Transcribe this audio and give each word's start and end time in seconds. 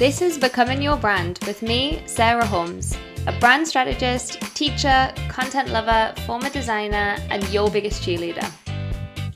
This 0.00 0.22
is 0.22 0.38
Becoming 0.38 0.80
Your 0.80 0.96
Brand 0.96 1.40
with 1.46 1.60
me, 1.60 2.02
Sarah 2.06 2.46
Holmes, 2.46 2.96
a 3.26 3.38
brand 3.38 3.68
strategist, 3.68 4.40
teacher, 4.56 5.12
content 5.28 5.68
lover, 5.68 6.14
former 6.22 6.48
designer, 6.48 7.18
and 7.28 7.46
your 7.50 7.70
biggest 7.70 8.02
cheerleader. 8.02 8.50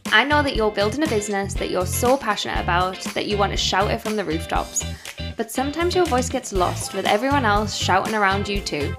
I 0.07 0.25
know 0.25 0.43
that 0.43 0.57
you're 0.57 0.71
building 0.71 1.03
a 1.03 1.07
business 1.07 1.53
that 1.53 1.69
you're 1.69 1.85
so 1.85 2.17
passionate 2.17 2.63
about 2.63 2.99
that 3.13 3.27
you 3.27 3.37
want 3.37 3.53
to 3.53 3.59
shout 3.59 3.91
it 3.91 4.01
from 4.01 4.17
the 4.17 4.25
rooftops. 4.25 4.87
But 5.37 5.51
sometimes 5.51 5.95
your 5.95 6.07
voice 6.07 6.31
gets 6.31 6.51
lost 6.51 6.95
with 6.95 7.05
everyone 7.05 7.45
else 7.45 7.77
shouting 7.77 8.15
around 8.15 8.49
you 8.49 8.63
too. 8.63 8.97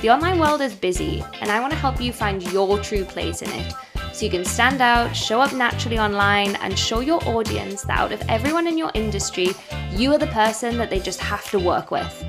The 0.00 0.08
online 0.08 0.38
world 0.38 0.62
is 0.62 0.74
busy, 0.74 1.22
and 1.42 1.50
I 1.50 1.60
want 1.60 1.74
to 1.74 1.78
help 1.78 2.00
you 2.00 2.14
find 2.14 2.42
your 2.50 2.78
true 2.78 3.04
place 3.04 3.42
in 3.42 3.50
it 3.50 3.74
so 4.14 4.24
you 4.24 4.30
can 4.30 4.44
stand 4.44 4.80
out, 4.80 5.14
show 5.14 5.40
up 5.40 5.52
naturally 5.52 5.98
online, 5.98 6.54
and 6.56 6.78
show 6.78 7.00
your 7.00 7.20
audience 7.28 7.82
that 7.82 7.98
out 7.98 8.12
of 8.12 8.22
everyone 8.28 8.68
in 8.68 8.78
your 8.78 8.92
industry, 8.94 9.48
you 9.90 10.12
are 10.12 10.18
the 10.18 10.28
person 10.28 10.78
that 10.78 10.88
they 10.88 11.00
just 11.00 11.18
have 11.18 11.50
to 11.50 11.58
work 11.58 11.90
with. 11.90 12.24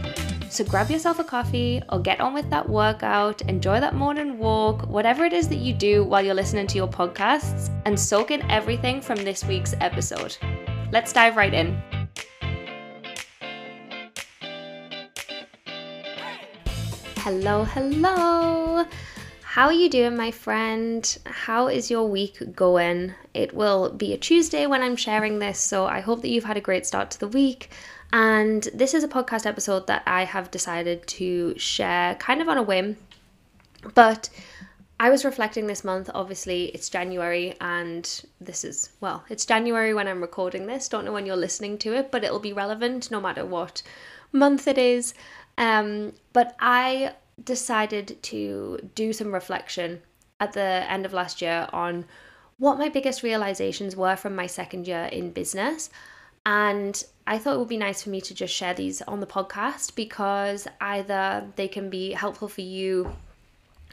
So 0.50 0.64
grab 0.64 0.90
yourself 0.90 1.20
a 1.20 1.24
coffee 1.24 1.84
or 1.90 2.00
get 2.00 2.20
on 2.20 2.34
with 2.34 2.50
that 2.50 2.68
workout, 2.68 3.44
enjoy 3.44 3.80
that 3.82 3.94
morning 3.94 4.40
walk, 4.40 4.88
whatever 4.88 5.26
it 5.26 5.34
is 5.34 5.48
that 5.50 5.58
you 5.58 5.74
do 5.74 6.04
while 6.04 6.26
you're 6.26 6.34
listening 6.34 6.66
to 6.66 6.76
your 6.76 6.88
podcasts, 6.88 7.70
and 7.86 8.00
soak 8.00 8.32
in 8.32 8.42
everything 8.50 9.00
from 9.00 9.18
this 9.18 9.46
week's 9.46 9.76
episode. 9.80 10.36
Let's 10.92 11.14
dive 11.14 11.36
right 11.36 11.54
in. 11.54 11.80
Hello, 17.18 17.64
hello. 17.64 18.86
How 19.56 19.68
are 19.68 19.72
you 19.72 19.90
doing, 19.90 20.18
my 20.18 20.32
friend? 20.32 21.18
How 21.26 21.70
is 21.70 21.90
your 21.90 22.10
week 22.10 22.40
going? 22.54 23.14
It 23.34 23.56
will 23.56 23.90
be 23.90 24.12
a 24.12 24.18
Tuesday 24.18 24.68
when 24.68 24.84
I'm 24.84 24.98
sharing 24.98 25.40
this, 25.40 25.60
so 25.60 25.86
I 25.86 26.02
hope 26.02 26.22
that 26.24 26.28
you've 26.28 26.44
had 26.44 26.58
a 26.58 26.68
great 26.68 26.86
start 26.86 27.10
to 27.12 27.20
the 27.22 27.30
week. 27.30 27.70
And 28.12 28.68
this 28.74 28.94
is 28.94 29.06
a 29.06 29.08
podcast 29.08 29.46
episode 29.46 29.88
that 29.88 30.04
I 30.06 30.26
have 30.26 30.52
decided 30.52 31.08
to 31.08 31.58
share 31.58 32.16
kind 32.16 32.42
of 32.42 32.50
on 32.50 32.58
a 32.58 32.64
whim. 32.64 32.98
But 33.94 34.28
I 35.00 35.10
was 35.10 35.24
reflecting 35.24 35.68
this 35.68 35.86
month. 35.86 36.10
Obviously, 36.14 36.66
it's 36.66 36.90
January, 36.90 37.56
and 37.62 38.26
this 38.42 38.66
is, 38.66 38.90
well, 39.00 39.24
it's 39.30 39.46
January 39.46 39.94
when 39.94 40.10
I'm 40.10 40.20
recording 40.20 40.66
this. 40.68 40.90
Don't 40.90 41.06
know 41.06 41.14
when 41.14 41.26
you're 41.26 41.38
listening 41.38 41.78
to 41.78 41.96
it, 41.96 42.12
but 42.12 42.26
it'll 42.26 42.40
be 42.40 42.52
relevant 42.52 43.10
no 43.10 43.22
matter 43.22 43.46
what 43.46 43.84
month 44.34 44.68
it 44.68 44.78
is. 44.78 45.14
Um, 45.58 46.12
but 46.34 46.58
I 46.60 47.14
decided 47.44 48.22
to 48.24 48.80
do 48.96 49.14
some 49.14 49.34
reflection 49.34 50.02
at 50.40 50.54
the 50.54 50.62
end 50.62 51.06
of 51.06 51.14
last 51.14 51.42
year 51.42 51.68
on 51.72 52.06
what 52.58 52.78
my 52.78 52.90
biggest 52.90 53.24
realizations 53.24 53.96
were 53.96 54.16
from 54.16 54.36
my 54.36 54.48
second 54.48 54.88
year 54.88 55.06
in 55.12 55.32
business. 55.32 55.90
And 56.46 57.04
I 57.28 57.38
thought 57.38 57.56
it 57.56 57.60
would 57.60 57.68
be 57.68 57.78
nice 57.78 58.04
for 58.04 58.10
me 58.10 58.22
to 58.22 58.34
just 58.34 58.54
share 58.54 58.74
these 58.74 59.02
on 59.02 59.20
the 59.20 59.26
podcast 59.26 59.96
because 59.96 60.68
either 60.80 61.48
they 61.56 61.68
can 61.68 61.90
be 61.90 62.12
helpful 62.12 62.48
for 62.48 62.62
you, 62.62 63.16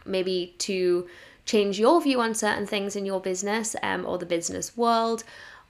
maybe 0.04 0.54
to 0.58 1.08
change 1.44 1.80
your 1.80 2.00
view 2.00 2.20
on 2.20 2.34
certain 2.34 2.66
things 2.66 2.94
in 2.94 3.06
your 3.06 3.20
business 3.20 3.74
um, 3.82 4.06
or 4.06 4.18
the 4.18 4.26
business 4.26 4.76
world, 4.76 5.24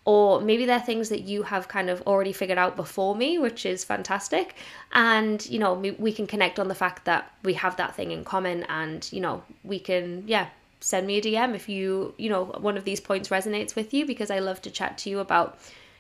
or 0.05 0.41
maybe 0.41 0.67
they're 0.67 0.81
things 0.81 1.08
that 1.11 1.22
you 1.22 1.45
have 1.45 1.69
kind 1.69 1.89
of 1.89 2.03
already 2.03 2.33
figured 2.33 2.58
out 2.58 2.75
before 2.75 3.14
me, 3.14 3.39
which 3.39 3.64
is 3.64 3.84
fantastic. 3.84 4.56
And, 4.92 5.45
you 5.48 5.61
know, 5.61 5.75
we 5.75 6.12
can 6.12 6.27
connect 6.27 6.58
on 6.58 6.69
the 6.69 6.75
fact 6.75 7.05
that 7.05 7.33
we 7.45 7.55
have 7.55 7.77
that 7.77 7.95
thing 7.95 8.11
in 8.11 8.25
common 8.25 8.64
and, 8.64 9.08
you 9.12 9.20
know, 9.20 9.45
we 9.62 9.78
can, 9.78 10.25
yeah, 10.27 10.48
send 10.80 11.06
me 11.06 11.19
a 11.19 11.23
DM 11.23 11.55
if 11.55 11.69
you, 11.69 12.14
you 12.19 12.28
know, 12.28 12.45
one 12.45 12.77
of 12.77 12.84
these 12.84 13.00
points 13.00 13.28
resonates 13.28 13.77
with 13.77 13.95
you 13.95 14.05
because 14.05 14.30
I 14.30 14.41
love 14.41 14.61
to 14.62 14.70
chat 14.70 14.98
to 14.98 15.11
you 15.11 15.20
about, 15.20 15.58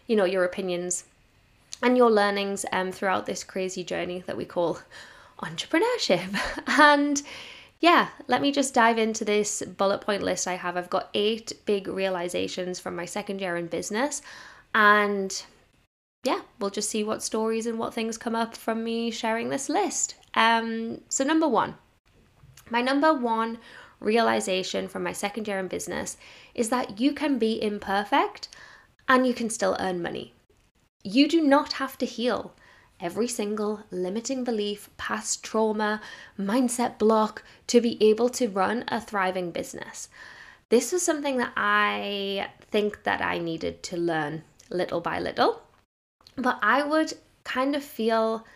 you 0.08 0.16
know, 0.16 0.24
your 0.24 0.42
opinions 0.44 1.04
and 1.80 1.96
your 1.96 2.10
learnings 2.10 2.66
um, 2.72 2.90
throughout 2.90 3.26
this 3.26 3.44
crazy 3.44 3.84
journey 3.84 4.24
that 4.26 4.36
we 4.36 4.44
call 4.44 4.80
entrepreneurship. 5.38 6.36
and, 6.66 7.22
yeah, 7.82 8.10
let 8.28 8.40
me 8.40 8.52
just 8.52 8.74
dive 8.74 8.96
into 8.96 9.24
this 9.24 9.60
bullet 9.60 10.02
point 10.02 10.22
list 10.22 10.46
I 10.46 10.54
have. 10.54 10.76
I've 10.76 10.88
got 10.88 11.10
eight 11.14 11.52
big 11.66 11.88
realizations 11.88 12.78
from 12.78 12.94
my 12.94 13.04
second 13.04 13.40
year 13.40 13.56
in 13.56 13.66
business. 13.66 14.22
And 14.72 15.42
yeah, 16.22 16.42
we'll 16.60 16.70
just 16.70 16.88
see 16.88 17.02
what 17.02 17.24
stories 17.24 17.66
and 17.66 17.80
what 17.80 17.92
things 17.92 18.16
come 18.16 18.36
up 18.36 18.56
from 18.56 18.84
me 18.84 19.10
sharing 19.10 19.48
this 19.48 19.68
list. 19.68 20.14
Um, 20.34 21.00
so, 21.08 21.24
number 21.24 21.48
one, 21.48 21.74
my 22.70 22.82
number 22.82 23.12
one 23.12 23.58
realization 23.98 24.86
from 24.86 25.02
my 25.02 25.12
second 25.12 25.48
year 25.48 25.58
in 25.58 25.66
business 25.66 26.16
is 26.54 26.68
that 26.68 27.00
you 27.00 27.12
can 27.12 27.36
be 27.36 27.60
imperfect 27.60 28.48
and 29.08 29.26
you 29.26 29.34
can 29.34 29.50
still 29.50 29.76
earn 29.80 30.00
money. 30.00 30.34
You 31.02 31.26
do 31.26 31.40
not 31.42 31.74
have 31.74 31.98
to 31.98 32.06
heal 32.06 32.54
every 33.02 33.26
single 33.28 33.82
limiting 33.90 34.44
belief, 34.44 34.88
past 34.96 35.42
trauma, 35.42 36.00
mindset 36.38 36.98
block 36.98 37.42
to 37.66 37.80
be 37.80 38.02
able 38.02 38.28
to 38.28 38.48
run 38.48 38.84
a 38.88 39.00
thriving 39.00 39.50
business. 39.50 40.08
This 40.68 40.92
was 40.92 41.02
something 41.02 41.36
that 41.36 41.52
I 41.56 42.48
think 42.70 43.02
that 43.02 43.20
I 43.20 43.38
needed 43.38 43.82
to 43.84 43.96
learn 43.96 44.44
little 44.70 45.00
by 45.00 45.18
little. 45.18 45.62
But 46.36 46.58
I 46.62 46.82
would 46.82 47.12
kind 47.44 47.76
of 47.76 47.84
feel 47.84 48.46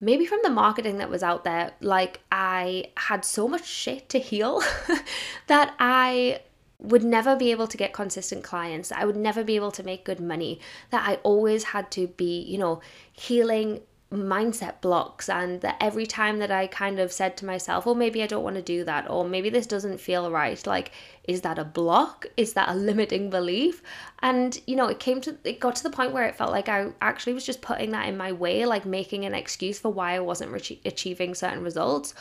maybe 0.00 0.24
from 0.24 0.40
the 0.42 0.50
marketing 0.50 0.98
that 0.98 1.10
was 1.10 1.22
out 1.22 1.44
there, 1.44 1.72
like 1.80 2.20
I 2.30 2.92
had 2.96 3.24
so 3.24 3.48
much 3.48 3.66
shit 3.66 4.08
to 4.10 4.18
heal 4.18 4.62
that 5.48 5.74
I 5.78 6.40
would 6.80 7.02
never 7.02 7.34
be 7.34 7.50
able 7.50 7.66
to 7.66 7.76
get 7.76 7.92
consistent 7.92 8.44
clients, 8.44 8.92
I 8.92 9.04
would 9.04 9.16
never 9.16 9.42
be 9.42 9.56
able 9.56 9.72
to 9.72 9.82
make 9.82 10.04
good 10.04 10.20
money, 10.20 10.60
that 10.90 11.08
I 11.08 11.16
always 11.16 11.64
had 11.64 11.90
to 11.92 12.06
be, 12.06 12.40
you 12.40 12.58
know, 12.58 12.80
healing 13.12 13.80
mindset 14.10 14.80
blocks 14.80 15.28
and 15.28 15.60
that 15.60 15.76
every 15.80 16.06
time 16.06 16.38
that 16.38 16.50
I 16.50 16.66
kind 16.66 16.98
of 16.98 17.12
said 17.12 17.36
to 17.36 17.44
myself, 17.44 17.86
oh, 17.86 17.94
maybe 17.94 18.22
I 18.22 18.26
don't 18.26 18.44
want 18.44 18.56
to 18.56 18.62
do 18.62 18.84
that, 18.84 19.10
or 19.10 19.28
maybe 19.28 19.50
this 19.50 19.66
doesn't 19.66 20.00
feel 20.00 20.30
right, 20.30 20.66
like, 20.66 20.92
is 21.24 21.42
that 21.42 21.58
a 21.58 21.64
block? 21.64 22.26
Is 22.38 22.54
that 22.54 22.70
a 22.70 22.74
limiting 22.74 23.28
belief? 23.28 23.82
And, 24.20 24.58
you 24.66 24.76
know, 24.76 24.86
it 24.86 24.98
came 24.98 25.20
to, 25.22 25.36
it 25.44 25.60
got 25.60 25.76
to 25.76 25.82
the 25.82 25.90
point 25.90 26.12
where 26.12 26.24
it 26.24 26.36
felt 26.36 26.52
like 26.52 26.70
I 26.70 26.90
actually 27.02 27.34
was 27.34 27.44
just 27.44 27.60
putting 27.60 27.90
that 27.90 28.08
in 28.08 28.16
my 28.16 28.32
way, 28.32 28.64
like 28.64 28.86
making 28.86 29.26
an 29.26 29.34
excuse 29.34 29.78
for 29.78 29.90
why 29.90 30.14
I 30.14 30.20
wasn't 30.20 30.52
re- 30.52 30.80
achieving 30.86 31.34
certain 31.34 31.62
results. 31.62 32.14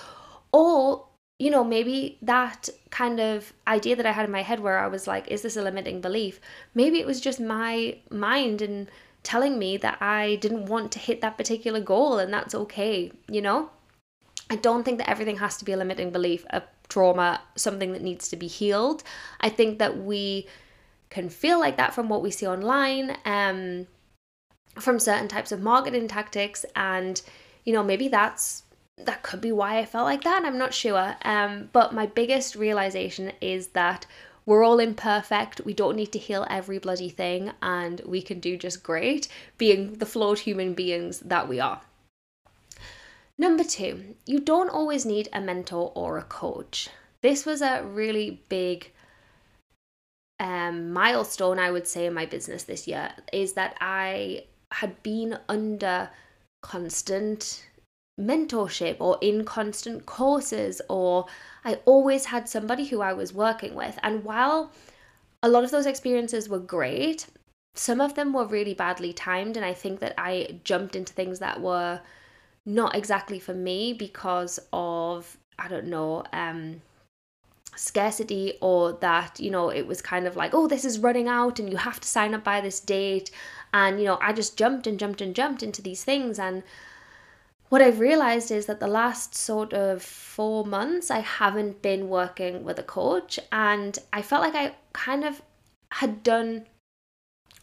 Or, 0.51 1.05
you 1.39 1.51
know, 1.51 1.63
maybe 1.63 2.17
that 2.21 2.69
kind 2.89 3.19
of 3.19 3.53
idea 3.67 3.95
that 3.95 4.05
I 4.05 4.11
had 4.11 4.25
in 4.25 4.31
my 4.31 4.41
head 4.41 4.59
where 4.59 4.79
I 4.79 4.87
was 4.87 5.07
like, 5.07 5.27
is 5.27 5.43
this 5.43 5.55
a 5.55 5.61
limiting 5.61 6.01
belief? 6.01 6.39
Maybe 6.73 6.99
it 6.99 7.05
was 7.05 7.21
just 7.21 7.39
my 7.39 7.97
mind 8.09 8.61
and, 8.61 8.89
telling 9.27 9.59
me 9.59 9.75
that 9.75 10.01
I 10.01 10.35
didn't 10.35 10.67
want 10.67 10.93
to 10.93 10.99
hit 10.99 11.19
that 11.19 11.37
particular 11.37 11.81
goal 11.81 12.17
and 12.17 12.33
that's 12.33 12.55
okay, 12.55 13.11
you 13.29 13.41
know? 13.41 13.69
I 14.49 14.55
don't 14.55 14.85
think 14.85 14.99
that 14.99 15.09
everything 15.09 15.35
has 15.37 15.57
to 15.57 15.65
be 15.65 15.73
a 15.73 15.77
limiting 15.77 16.11
belief, 16.11 16.45
a 16.51 16.63
trauma, 16.87 17.41
something 17.55 17.91
that 17.91 18.01
needs 18.01 18.29
to 18.29 18.37
be 18.37 18.47
healed. 18.47 19.03
I 19.41 19.49
think 19.49 19.79
that 19.79 19.97
we 19.97 20.47
can 21.09 21.27
feel 21.27 21.59
like 21.59 21.75
that 21.75 21.93
from 21.93 22.07
what 22.07 22.21
we 22.21 22.31
see 22.31 22.47
online, 22.47 23.17
um, 23.25 23.87
from 24.79 24.97
certain 24.97 25.27
types 25.27 25.51
of 25.51 25.61
marketing 25.61 26.07
tactics, 26.07 26.65
and 26.73 27.21
you 27.65 27.73
know, 27.73 27.83
maybe 27.83 28.07
that's 28.07 28.63
that 28.97 29.23
could 29.23 29.41
be 29.41 29.51
why 29.51 29.77
I 29.77 29.85
felt 29.85 30.05
like 30.05 30.23
that. 30.23 30.43
I'm 30.43 30.57
not 30.57 30.73
sure. 30.73 31.15
Um, 31.23 31.69
but 31.71 31.93
my 31.93 32.05
biggest 32.05 32.55
realization 32.55 33.31
is 33.41 33.67
that 33.69 34.05
we're 34.45 34.63
all 34.63 34.79
imperfect. 34.79 35.61
We 35.65 35.73
don't 35.73 35.95
need 35.95 36.11
to 36.13 36.19
heal 36.19 36.47
every 36.49 36.79
bloody 36.79 37.09
thing, 37.09 37.51
and 37.61 38.01
we 38.05 38.21
can 38.21 38.39
do 38.39 38.57
just 38.57 38.81
great 38.81 39.27
being 39.57 39.95
the 39.95 40.05
flawed 40.05 40.39
human 40.39 40.73
beings 40.73 41.19
that 41.19 41.47
we 41.47 41.59
are. 41.59 41.81
Number 43.37 43.63
two, 43.63 44.15
you 44.25 44.39
don't 44.39 44.69
always 44.69 45.05
need 45.05 45.29
a 45.31 45.41
mentor 45.41 45.91
or 45.93 46.17
a 46.17 46.23
coach. 46.23 46.89
This 47.21 47.45
was 47.45 47.61
a 47.61 47.83
really 47.83 48.41
big 48.49 48.91
um, 50.39 50.91
milestone, 50.91 51.59
I 51.59 51.69
would 51.69 51.87
say, 51.87 52.05
in 52.05 52.13
my 52.13 52.25
business 52.25 52.63
this 52.63 52.87
year 52.87 53.11
is 53.33 53.53
that 53.53 53.75
I 53.79 54.45
had 54.71 55.01
been 55.03 55.37
under 55.49 56.09
constant 56.61 57.67
mentorship 58.19 58.97
or 58.99 59.17
in 59.21 59.45
constant 59.45 60.05
courses 60.05 60.81
or 60.89 61.25
I 61.63 61.75
always 61.85 62.25
had 62.25 62.49
somebody 62.49 62.85
who 62.85 63.01
I 63.01 63.13
was 63.13 63.33
working 63.33 63.75
with. 63.75 63.99
And 64.01 64.23
while 64.23 64.71
a 65.43 65.49
lot 65.49 65.63
of 65.63 65.71
those 65.71 65.85
experiences 65.85 66.49
were 66.49 66.59
great 66.59 67.27
some 67.77 68.01
of 68.01 68.15
them 68.15 68.33
were 68.33 68.45
really 68.45 68.73
badly 68.73 69.13
timed. 69.13 69.55
And 69.55 69.65
I 69.65 69.73
think 69.73 69.99
that 69.99 70.13
I 70.17 70.59
jumped 70.63 70.95
into 70.95 71.13
things 71.13 71.39
that 71.39 71.61
were 71.61 72.01
not 72.65 72.95
exactly 72.95 73.39
for 73.39 73.53
me 73.53 73.93
because 73.93 74.59
of 74.73 75.37
I 75.57 75.67
don't 75.67 75.87
know 75.87 76.23
um 76.33 76.81
scarcity 77.75 78.57
or 78.59 78.93
that 78.93 79.39
you 79.39 79.49
know 79.51 79.69
it 79.69 79.87
was 79.87 80.01
kind 80.01 80.25
of 80.27 80.35
like 80.35 80.53
oh 80.53 80.67
this 80.67 80.83
is 80.83 80.99
running 80.99 81.27
out 81.27 81.59
and 81.59 81.69
you 81.69 81.77
have 81.77 81.99
to 81.99 82.07
sign 82.07 82.33
up 82.33 82.43
by 82.43 82.59
this 82.61 82.79
date. 82.79 83.31
And 83.73 83.99
you 83.99 84.05
know 84.05 84.17
I 84.21 84.33
just 84.33 84.57
jumped 84.57 84.87
and 84.87 84.99
jumped 84.99 85.21
and 85.21 85.35
jumped 85.35 85.63
into 85.63 85.81
these 85.81 86.03
things. 86.03 86.39
And 86.39 86.63
what 87.69 87.81
I've 87.81 87.99
realized 87.99 88.51
is 88.51 88.65
that 88.65 88.79
the 88.79 88.87
last 88.87 89.35
sort 89.35 89.73
of 89.73 90.01
four 90.01 90.65
months, 90.65 91.11
I 91.11 91.19
haven't 91.19 91.81
been 91.81 92.09
working 92.09 92.63
with 92.63 92.79
a 92.79 92.83
coach, 92.83 93.39
and 93.51 93.97
I 94.13 94.21
felt 94.21 94.41
like 94.41 94.55
I 94.55 94.75
kind 94.93 95.23
of 95.23 95.41
had 95.91 96.23
done 96.23 96.65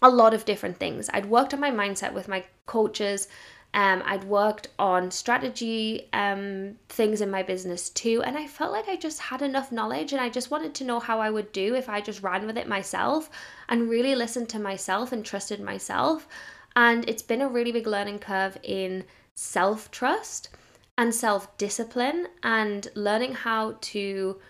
a 0.03 0.11
lot 0.11 0.35
of 0.35 0.45
different 0.45 0.79
things. 0.79 1.09
I'd 1.13 1.27
worked 1.27 1.55
on 1.55 1.61
my 1.61 1.71
mindset 1.71 2.13
with 2.13 2.29
my 2.29 2.45
coaches 2.67 3.29
Um, 3.75 4.05
I'd 4.07 4.23
worked 4.25 4.69
on 4.79 5.11
strategy 5.11 6.09
um, 6.13 6.77
things 6.89 7.21
in 7.21 7.29
my 7.29 7.43
business 7.43 7.91
too, 7.91 8.23
and 8.23 8.39
I 8.39 8.47
felt 8.47 8.71
like 8.71 8.89
I 8.89 8.95
just 8.95 9.19
had 9.21 9.43
enough 9.43 9.73
knowledge 9.73 10.13
and 10.13 10.23
I 10.23 10.29
just 10.29 10.51
wanted 10.51 10.75
to 10.75 10.85
know 10.85 11.01
how 11.01 11.19
I 11.21 11.29
would 11.31 11.51
do 11.51 11.75
if 11.75 11.89
I 11.89 12.01
just 12.01 12.23
ran 12.23 12.47
with 12.47 12.57
it 12.57 12.69
myself 12.69 13.29
and 13.69 13.91
really 13.91 14.15
listened 14.15 14.49
to 14.51 14.61
myself 14.61 15.11
and 15.11 15.25
trusted 15.25 15.61
myself. 15.61 16.29
And 16.77 17.09
it's 17.09 17.23
been 17.23 17.43
a 17.43 17.49
really 17.49 17.73
big 17.73 17.89
learning 17.89 18.21
curve 18.21 18.57
in 18.63 19.05
self 19.35 19.91
trust 19.91 20.49
and 20.97 21.15
self 21.15 21.57
discipline 21.59 22.29
and 22.43 22.89
learning 22.95 23.35
how 23.35 23.77
to, 23.81 24.41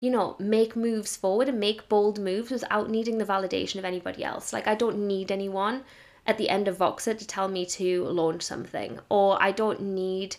you 0.00 0.10
know, 0.10 0.36
make 0.38 0.74
moves 0.74 1.16
forward 1.16 1.48
and 1.48 1.60
make 1.60 1.88
bold 1.88 2.18
moves 2.18 2.50
without 2.50 2.90
needing 2.90 3.18
the 3.18 3.24
validation 3.24 3.76
of 3.76 3.84
anybody 3.84 4.24
else. 4.24 4.52
Like, 4.52 4.66
I 4.66 4.74
don't 4.74 5.06
need 5.06 5.30
anyone 5.30 5.84
at 6.26 6.38
the 6.38 6.48
end 6.48 6.68
of 6.68 6.78
Voxer 6.78 7.16
to 7.16 7.26
tell 7.26 7.48
me 7.48 7.66
to 7.66 8.04
launch 8.04 8.42
something, 8.42 8.98
or 9.08 9.42
I 9.42 9.52
don't 9.52 9.80
need 9.80 10.36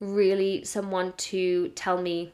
really 0.00 0.64
someone 0.64 1.12
to 1.16 1.68
tell 1.70 2.00
me 2.00 2.32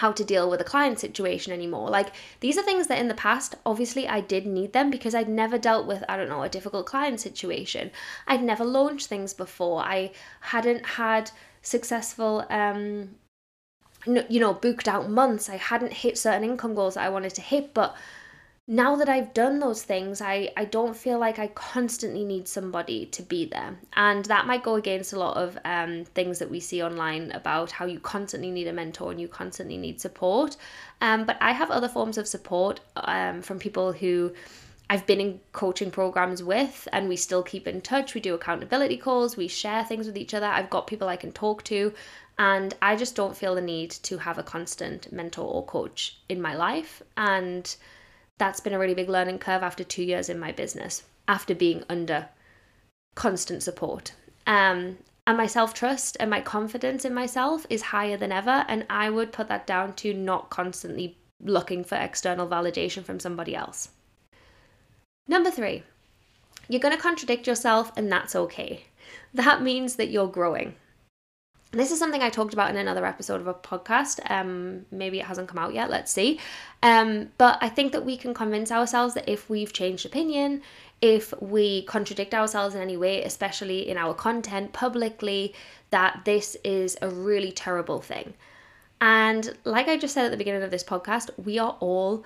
how 0.00 0.10
to 0.12 0.24
deal 0.24 0.48
with 0.48 0.62
a 0.62 0.64
client 0.64 0.98
situation 0.98 1.52
anymore. 1.52 1.90
Like 1.90 2.12
these 2.40 2.56
are 2.56 2.62
things 2.62 2.86
that 2.86 2.98
in 2.98 3.08
the 3.08 3.14
past, 3.14 3.54
obviously, 3.66 4.08
I 4.08 4.22
did 4.22 4.46
need 4.46 4.72
them 4.72 4.90
because 4.90 5.14
I'd 5.14 5.28
never 5.28 5.58
dealt 5.58 5.86
with, 5.86 6.02
I 6.08 6.16
don't 6.16 6.30
know, 6.30 6.42
a 6.42 6.48
difficult 6.48 6.86
client 6.86 7.20
situation. 7.20 7.90
I'd 8.26 8.42
never 8.42 8.64
launched 8.64 9.08
things 9.08 9.34
before. 9.34 9.82
I 9.82 10.12
hadn't 10.40 10.86
had 10.86 11.30
successful 11.62 12.46
um 12.48 13.10
you 14.06 14.40
know 14.40 14.54
booked 14.54 14.88
out 14.88 15.10
months 15.10 15.50
i 15.50 15.56
hadn't 15.56 15.92
hit 15.92 16.16
certain 16.16 16.42
income 16.42 16.74
goals 16.74 16.94
that 16.94 17.04
i 17.04 17.10
wanted 17.10 17.34
to 17.34 17.42
hit 17.42 17.74
but 17.74 17.94
now 18.70 18.94
that 18.94 19.08
I've 19.08 19.34
done 19.34 19.58
those 19.58 19.82
things, 19.82 20.20
I, 20.20 20.52
I 20.56 20.64
don't 20.64 20.96
feel 20.96 21.18
like 21.18 21.40
I 21.40 21.48
constantly 21.48 22.24
need 22.24 22.46
somebody 22.46 23.06
to 23.06 23.20
be 23.20 23.44
there. 23.44 23.76
And 23.94 24.24
that 24.26 24.46
might 24.46 24.62
go 24.62 24.76
against 24.76 25.12
a 25.12 25.18
lot 25.18 25.36
of 25.36 25.58
um, 25.64 26.04
things 26.04 26.38
that 26.38 26.48
we 26.48 26.60
see 26.60 26.80
online 26.80 27.32
about 27.32 27.72
how 27.72 27.86
you 27.86 27.98
constantly 27.98 28.52
need 28.52 28.68
a 28.68 28.72
mentor 28.72 29.10
and 29.10 29.20
you 29.20 29.26
constantly 29.26 29.76
need 29.76 30.00
support. 30.00 30.56
Um, 31.00 31.24
but 31.24 31.36
I 31.40 31.50
have 31.50 31.72
other 31.72 31.88
forms 31.88 32.16
of 32.16 32.28
support 32.28 32.78
um, 32.94 33.42
from 33.42 33.58
people 33.58 33.90
who 33.92 34.32
I've 34.88 35.04
been 35.04 35.20
in 35.20 35.40
coaching 35.50 35.90
programs 35.90 36.40
with, 36.40 36.86
and 36.92 37.08
we 37.08 37.16
still 37.16 37.42
keep 37.42 37.66
in 37.66 37.80
touch. 37.80 38.14
We 38.14 38.20
do 38.20 38.34
accountability 38.34 38.98
calls, 38.98 39.36
we 39.36 39.48
share 39.48 39.84
things 39.84 40.06
with 40.06 40.16
each 40.16 40.32
other. 40.32 40.46
I've 40.46 40.70
got 40.70 40.86
people 40.86 41.08
I 41.08 41.16
can 41.16 41.32
talk 41.32 41.64
to, 41.64 41.92
and 42.38 42.72
I 42.80 42.94
just 42.94 43.16
don't 43.16 43.36
feel 43.36 43.56
the 43.56 43.60
need 43.60 43.90
to 43.90 44.18
have 44.18 44.38
a 44.38 44.44
constant 44.44 45.12
mentor 45.12 45.44
or 45.44 45.66
coach 45.66 46.18
in 46.28 46.40
my 46.40 46.54
life. 46.54 47.02
And 47.16 47.74
that's 48.40 48.58
been 48.58 48.72
a 48.72 48.78
really 48.78 48.94
big 48.94 49.10
learning 49.10 49.38
curve 49.38 49.62
after 49.62 49.84
two 49.84 50.02
years 50.02 50.30
in 50.30 50.38
my 50.38 50.50
business, 50.50 51.04
after 51.28 51.54
being 51.54 51.84
under 51.90 52.28
constant 53.14 53.62
support. 53.62 54.14
Um, 54.46 54.96
and 55.26 55.36
my 55.36 55.46
self 55.46 55.74
trust 55.74 56.16
and 56.18 56.30
my 56.30 56.40
confidence 56.40 57.04
in 57.04 57.12
myself 57.12 57.66
is 57.68 57.82
higher 57.82 58.16
than 58.16 58.32
ever. 58.32 58.64
And 58.66 58.86
I 58.88 59.10
would 59.10 59.30
put 59.30 59.48
that 59.48 59.66
down 59.66 59.92
to 59.96 60.14
not 60.14 60.48
constantly 60.48 61.18
looking 61.42 61.84
for 61.84 61.96
external 61.96 62.48
validation 62.48 63.04
from 63.04 63.20
somebody 63.20 63.54
else. 63.54 63.90
Number 65.28 65.50
three, 65.50 65.82
you're 66.68 66.80
going 66.80 66.96
to 66.96 67.00
contradict 67.00 67.46
yourself, 67.46 67.92
and 67.96 68.10
that's 68.10 68.34
okay. 68.34 68.84
That 69.34 69.62
means 69.62 69.96
that 69.96 70.10
you're 70.10 70.26
growing 70.28 70.74
this 71.72 71.92
is 71.92 71.98
something 71.98 72.22
I 72.22 72.30
talked 72.30 72.52
about 72.52 72.70
in 72.70 72.76
another 72.76 73.06
episode 73.06 73.40
of 73.40 73.46
a 73.46 73.54
podcast. 73.54 74.28
Um, 74.30 74.86
maybe 74.90 75.20
it 75.20 75.26
hasn't 75.26 75.48
come 75.48 75.58
out 75.58 75.72
yet. 75.72 75.88
Let's 75.88 76.10
see. 76.10 76.40
Um, 76.82 77.30
but 77.38 77.58
I 77.60 77.68
think 77.68 77.92
that 77.92 78.04
we 78.04 78.16
can 78.16 78.34
convince 78.34 78.72
ourselves 78.72 79.14
that 79.14 79.28
if 79.28 79.48
we've 79.48 79.72
changed 79.72 80.04
opinion, 80.04 80.62
if 81.00 81.32
we 81.40 81.82
contradict 81.82 82.34
ourselves 82.34 82.74
in 82.74 82.82
any 82.82 82.96
way, 82.96 83.22
especially 83.22 83.88
in 83.88 83.96
our 83.96 84.14
content 84.14 84.72
publicly, 84.72 85.54
that 85.90 86.22
this 86.24 86.56
is 86.64 86.98
a 87.00 87.08
really 87.08 87.52
terrible 87.52 88.00
thing. 88.00 88.34
And 89.00 89.56
like 89.64 89.88
I 89.88 89.96
just 89.96 90.14
said 90.14 90.26
at 90.26 90.30
the 90.32 90.36
beginning 90.36 90.62
of 90.62 90.70
this 90.70 90.84
podcast, 90.84 91.30
we 91.42 91.58
are 91.58 91.76
all 91.80 92.24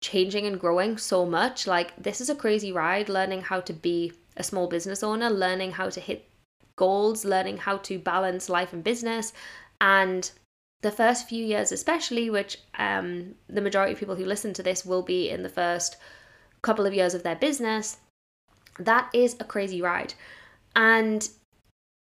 changing 0.00 0.46
and 0.46 0.60
growing 0.60 0.98
so 0.98 1.24
much. 1.24 1.66
Like, 1.66 1.96
this 2.00 2.20
is 2.20 2.28
a 2.28 2.34
crazy 2.34 2.70
ride 2.70 3.08
learning 3.08 3.42
how 3.42 3.60
to 3.60 3.72
be 3.72 4.12
a 4.36 4.44
small 4.44 4.68
business 4.68 5.02
owner, 5.02 5.30
learning 5.30 5.72
how 5.72 5.88
to 5.88 6.00
hit 6.00 6.28
goals, 6.76 7.24
learning 7.24 7.58
how 7.58 7.78
to 7.78 7.98
balance 7.98 8.48
life 8.48 8.72
and 8.72 8.84
business. 8.84 9.32
And 9.80 10.30
the 10.82 10.90
first 10.90 11.28
few 11.28 11.44
years, 11.44 11.72
especially, 11.72 12.30
which 12.30 12.58
um, 12.78 13.34
the 13.48 13.60
majority 13.60 13.92
of 13.92 13.98
people 13.98 14.16
who 14.16 14.24
listen 14.24 14.52
to 14.54 14.62
this 14.62 14.84
will 14.84 15.02
be 15.02 15.30
in 15.30 15.42
the 15.42 15.48
first 15.48 15.96
couple 16.62 16.86
of 16.86 16.94
years 16.94 17.14
of 17.14 17.22
their 17.22 17.36
business, 17.36 17.98
that 18.78 19.08
is 19.14 19.36
a 19.40 19.44
crazy 19.44 19.80
ride. 19.80 20.14
And 20.76 21.28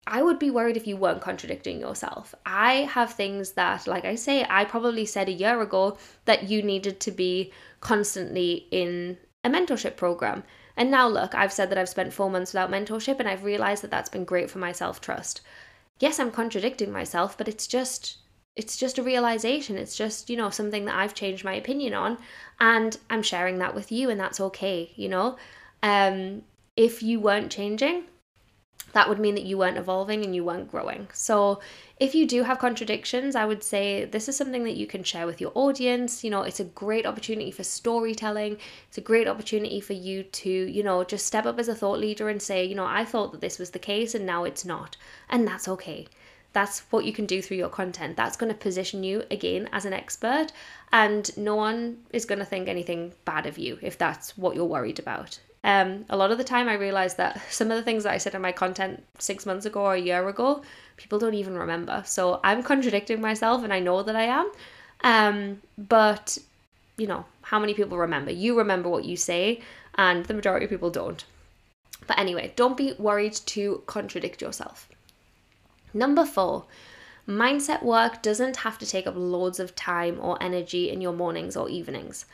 I 0.06 0.22
would 0.22 0.38
be 0.38 0.50
worried 0.50 0.76
if 0.76 0.86
you 0.86 0.96
weren't 0.96 1.20
contradicting 1.20 1.80
yourself. 1.80 2.34
I 2.46 2.88
have 2.92 3.12
things 3.12 3.52
that, 3.52 3.86
like 3.86 4.04
I 4.04 4.14
say, 4.14 4.46
I 4.48 4.64
probably 4.64 5.06
said 5.06 5.28
a 5.28 5.32
year 5.32 5.60
ago 5.60 5.98
that 6.24 6.48
you 6.48 6.62
needed 6.62 7.00
to 7.00 7.10
be 7.10 7.52
constantly 7.80 8.66
in 8.70 9.18
a 9.44 9.50
mentorship 9.50 9.96
program. 9.96 10.42
And 10.76 10.90
now, 10.90 11.08
look, 11.08 11.34
I've 11.34 11.52
said 11.52 11.70
that 11.70 11.78
I've 11.78 11.88
spent 11.88 12.12
four 12.12 12.30
months 12.30 12.52
without 12.52 12.70
mentorship, 12.70 13.18
and 13.18 13.28
I've 13.28 13.44
realized 13.44 13.82
that 13.82 13.90
that's 13.90 14.08
been 14.08 14.24
great 14.24 14.50
for 14.50 14.58
my 14.58 14.72
self 14.72 15.00
trust. 15.00 15.40
Yes, 15.98 16.18
I'm 16.18 16.30
contradicting 16.30 16.90
myself, 16.90 17.36
but 17.36 17.48
it's 17.48 17.66
just 17.66 18.18
it's 18.56 18.76
just 18.76 18.98
a 18.98 19.02
realization 19.02 19.78
it's 19.78 19.96
just 19.96 20.28
you 20.28 20.36
know 20.36 20.50
something 20.50 20.84
that 20.84 20.96
i've 20.96 21.14
changed 21.14 21.44
my 21.44 21.54
opinion 21.54 21.94
on 21.94 22.18
and 22.58 22.98
i'm 23.08 23.22
sharing 23.22 23.58
that 23.58 23.76
with 23.76 23.92
you 23.92 24.10
and 24.10 24.18
that's 24.18 24.40
okay 24.40 24.90
you 24.96 25.08
know 25.08 25.36
um 25.84 26.42
if 26.76 27.00
you 27.00 27.20
weren't 27.20 27.52
changing 27.52 28.02
that 28.92 29.08
would 29.08 29.18
mean 29.18 29.34
that 29.34 29.44
you 29.44 29.58
weren't 29.58 29.78
evolving 29.78 30.24
and 30.24 30.34
you 30.34 30.44
weren't 30.44 30.70
growing. 30.70 31.08
So, 31.12 31.60
if 32.00 32.14
you 32.14 32.26
do 32.26 32.42
have 32.44 32.58
contradictions, 32.58 33.36
I 33.36 33.44
would 33.44 33.62
say 33.62 34.06
this 34.06 34.26
is 34.26 34.36
something 34.36 34.64
that 34.64 34.76
you 34.76 34.86
can 34.86 35.04
share 35.04 35.26
with 35.26 35.38
your 35.38 35.52
audience. 35.54 36.24
You 36.24 36.30
know, 36.30 36.42
it's 36.42 36.58
a 36.58 36.64
great 36.64 37.04
opportunity 37.04 37.50
for 37.50 37.62
storytelling. 37.62 38.56
It's 38.88 38.96
a 38.96 39.02
great 39.02 39.28
opportunity 39.28 39.82
for 39.82 39.92
you 39.92 40.22
to, 40.22 40.50
you 40.50 40.82
know, 40.82 41.04
just 41.04 41.26
step 41.26 41.44
up 41.44 41.58
as 41.58 41.68
a 41.68 41.74
thought 41.74 41.98
leader 41.98 42.30
and 42.30 42.40
say, 42.40 42.64
you 42.64 42.74
know, 42.74 42.86
I 42.86 43.04
thought 43.04 43.32
that 43.32 43.42
this 43.42 43.58
was 43.58 43.70
the 43.70 43.78
case 43.78 44.14
and 44.14 44.24
now 44.24 44.44
it's 44.44 44.64
not. 44.64 44.96
And 45.28 45.46
that's 45.46 45.68
okay. 45.68 46.08
That's 46.54 46.80
what 46.90 47.04
you 47.04 47.12
can 47.12 47.26
do 47.26 47.42
through 47.42 47.58
your 47.58 47.68
content. 47.68 48.16
That's 48.16 48.36
going 48.36 48.50
to 48.50 48.58
position 48.58 49.04
you 49.04 49.24
again 49.30 49.68
as 49.70 49.84
an 49.84 49.92
expert, 49.92 50.48
and 50.90 51.30
no 51.36 51.54
one 51.54 51.98
is 52.12 52.24
going 52.24 52.40
to 52.40 52.44
think 52.44 52.66
anything 52.66 53.12
bad 53.24 53.46
of 53.46 53.56
you 53.56 53.78
if 53.82 53.96
that's 53.96 54.36
what 54.36 54.56
you're 54.56 54.64
worried 54.64 54.98
about. 54.98 55.38
Um, 55.62 56.06
a 56.08 56.16
lot 56.16 56.30
of 56.30 56.38
the 56.38 56.44
time, 56.44 56.68
I 56.68 56.74
realize 56.74 57.16
that 57.16 57.40
some 57.50 57.70
of 57.70 57.76
the 57.76 57.82
things 57.82 58.04
that 58.04 58.12
I 58.12 58.18
said 58.18 58.34
in 58.34 58.40
my 58.40 58.52
content 58.52 59.04
six 59.18 59.44
months 59.44 59.66
ago 59.66 59.82
or 59.82 59.94
a 59.94 60.00
year 60.00 60.26
ago, 60.28 60.62
people 60.96 61.18
don't 61.18 61.34
even 61.34 61.56
remember. 61.56 62.02
So 62.06 62.40
I'm 62.42 62.62
contradicting 62.62 63.20
myself, 63.20 63.62
and 63.62 63.72
I 63.72 63.80
know 63.80 64.02
that 64.02 64.16
I 64.16 64.24
am. 64.24 64.50
Um, 65.02 65.62
but 65.76 66.38
you 66.96 67.06
know, 67.06 67.24
how 67.42 67.58
many 67.58 67.74
people 67.74 67.96
remember? 67.96 68.30
You 68.30 68.56
remember 68.58 68.88
what 68.88 69.04
you 69.04 69.16
say, 69.16 69.60
and 69.94 70.24
the 70.26 70.34
majority 70.34 70.64
of 70.66 70.70
people 70.70 70.90
don't. 70.90 71.24
But 72.06 72.18
anyway, 72.18 72.52
don't 72.56 72.76
be 72.76 72.94
worried 72.98 73.34
to 73.46 73.82
contradict 73.86 74.42
yourself. 74.42 74.88
Number 75.94 76.24
four, 76.24 76.64
mindset 77.26 77.82
work 77.82 78.22
doesn't 78.22 78.58
have 78.58 78.78
to 78.78 78.86
take 78.86 79.06
up 79.06 79.14
loads 79.16 79.58
of 79.58 79.74
time 79.74 80.18
or 80.20 80.42
energy 80.42 80.90
in 80.90 81.00
your 81.00 81.12
mornings 81.12 81.56
or 81.56 81.68
evenings. 81.68 82.26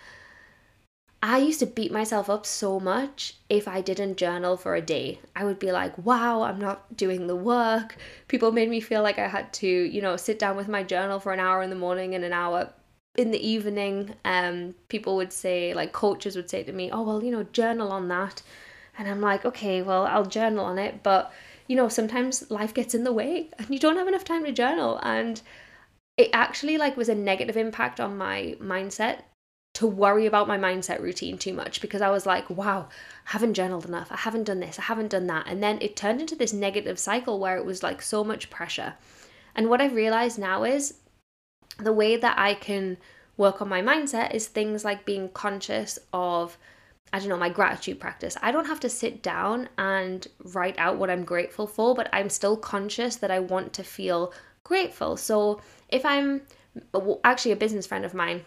I 1.22 1.38
used 1.38 1.60
to 1.60 1.66
beat 1.66 1.90
myself 1.90 2.28
up 2.28 2.44
so 2.44 2.78
much 2.78 3.34
if 3.48 3.66
I 3.66 3.80
didn't 3.80 4.16
journal 4.16 4.56
for 4.56 4.74
a 4.74 4.82
day. 4.82 5.18
I 5.34 5.44
would 5.44 5.58
be 5.58 5.72
like, 5.72 5.96
wow, 5.98 6.42
I'm 6.42 6.58
not 6.58 6.96
doing 6.96 7.26
the 7.26 7.36
work. 7.36 7.96
People 8.28 8.52
made 8.52 8.68
me 8.68 8.80
feel 8.80 9.02
like 9.02 9.18
I 9.18 9.28
had 9.28 9.52
to, 9.54 9.66
you 9.66 10.02
know, 10.02 10.16
sit 10.16 10.38
down 10.38 10.56
with 10.56 10.68
my 10.68 10.82
journal 10.82 11.18
for 11.18 11.32
an 11.32 11.40
hour 11.40 11.62
in 11.62 11.70
the 11.70 11.76
morning 11.76 12.14
and 12.14 12.24
an 12.24 12.32
hour 12.32 12.70
in 13.16 13.30
the 13.30 13.44
evening. 13.44 14.14
Um, 14.24 14.74
people 14.88 15.16
would 15.16 15.32
say, 15.32 15.72
like, 15.74 15.92
coaches 15.92 16.36
would 16.36 16.50
say 16.50 16.62
to 16.62 16.72
me, 16.72 16.90
oh, 16.90 17.02
well, 17.02 17.24
you 17.24 17.30
know, 17.30 17.44
journal 17.44 17.92
on 17.92 18.08
that. 18.08 18.42
And 18.98 19.08
I'm 19.08 19.20
like, 19.20 19.44
okay, 19.44 19.82
well, 19.82 20.06
I'll 20.06 20.26
journal 20.26 20.66
on 20.66 20.78
it. 20.78 21.02
But, 21.02 21.32
you 21.66 21.76
know, 21.76 21.88
sometimes 21.88 22.50
life 22.50 22.74
gets 22.74 22.94
in 22.94 23.04
the 23.04 23.12
way 23.12 23.50
and 23.58 23.68
you 23.70 23.78
don't 23.78 23.96
have 23.96 24.08
enough 24.08 24.24
time 24.24 24.44
to 24.44 24.52
journal. 24.52 25.00
And 25.02 25.40
it 26.16 26.30
actually 26.32 26.78
like 26.78 26.96
was 26.96 27.08
a 27.08 27.14
negative 27.14 27.56
impact 27.56 28.00
on 28.00 28.16
my 28.16 28.56
mindset 28.60 29.20
to 29.76 29.86
worry 29.86 30.24
about 30.24 30.48
my 30.48 30.56
mindset 30.56 31.02
routine 31.02 31.36
too 31.36 31.52
much 31.52 31.82
because 31.82 32.00
I 32.00 32.08
was 32.08 32.24
like, 32.24 32.48
wow, 32.48 32.88
I 33.26 33.32
haven't 33.32 33.52
journaled 33.52 33.84
enough. 33.84 34.10
I 34.10 34.16
haven't 34.16 34.44
done 34.44 34.60
this. 34.60 34.78
I 34.78 34.82
haven't 34.82 35.10
done 35.10 35.26
that. 35.26 35.46
And 35.46 35.62
then 35.62 35.76
it 35.82 35.96
turned 35.96 36.18
into 36.18 36.34
this 36.34 36.54
negative 36.54 36.98
cycle 36.98 37.38
where 37.38 37.58
it 37.58 37.64
was 37.66 37.82
like 37.82 38.00
so 38.00 38.24
much 38.24 38.48
pressure. 38.48 38.94
And 39.54 39.68
what 39.68 39.82
I've 39.82 39.92
realized 39.92 40.38
now 40.38 40.64
is 40.64 40.94
the 41.78 41.92
way 41.92 42.16
that 42.16 42.38
I 42.38 42.54
can 42.54 42.96
work 43.36 43.60
on 43.60 43.68
my 43.68 43.82
mindset 43.82 44.32
is 44.32 44.46
things 44.46 44.82
like 44.82 45.04
being 45.04 45.28
conscious 45.28 45.98
of, 46.10 46.56
I 47.12 47.18
don't 47.18 47.28
know, 47.28 47.36
my 47.36 47.50
gratitude 47.50 48.00
practice. 48.00 48.34
I 48.40 48.52
don't 48.52 48.68
have 48.68 48.80
to 48.80 48.88
sit 48.88 49.22
down 49.22 49.68
and 49.76 50.26
write 50.54 50.78
out 50.78 50.96
what 50.96 51.10
I'm 51.10 51.24
grateful 51.24 51.66
for, 51.66 51.94
but 51.94 52.08
I'm 52.14 52.30
still 52.30 52.56
conscious 52.56 53.16
that 53.16 53.30
I 53.30 53.40
want 53.40 53.74
to 53.74 53.84
feel 53.84 54.32
grateful. 54.64 55.18
So 55.18 55.60
if 55.90 56.06
I'm 56.06 56.40
actually 57.24 57.52
a 57.52 57.56
business 57.56 57.86
friend 57.86 58.06
of 58.06 58.14
mine, 58.14 58.46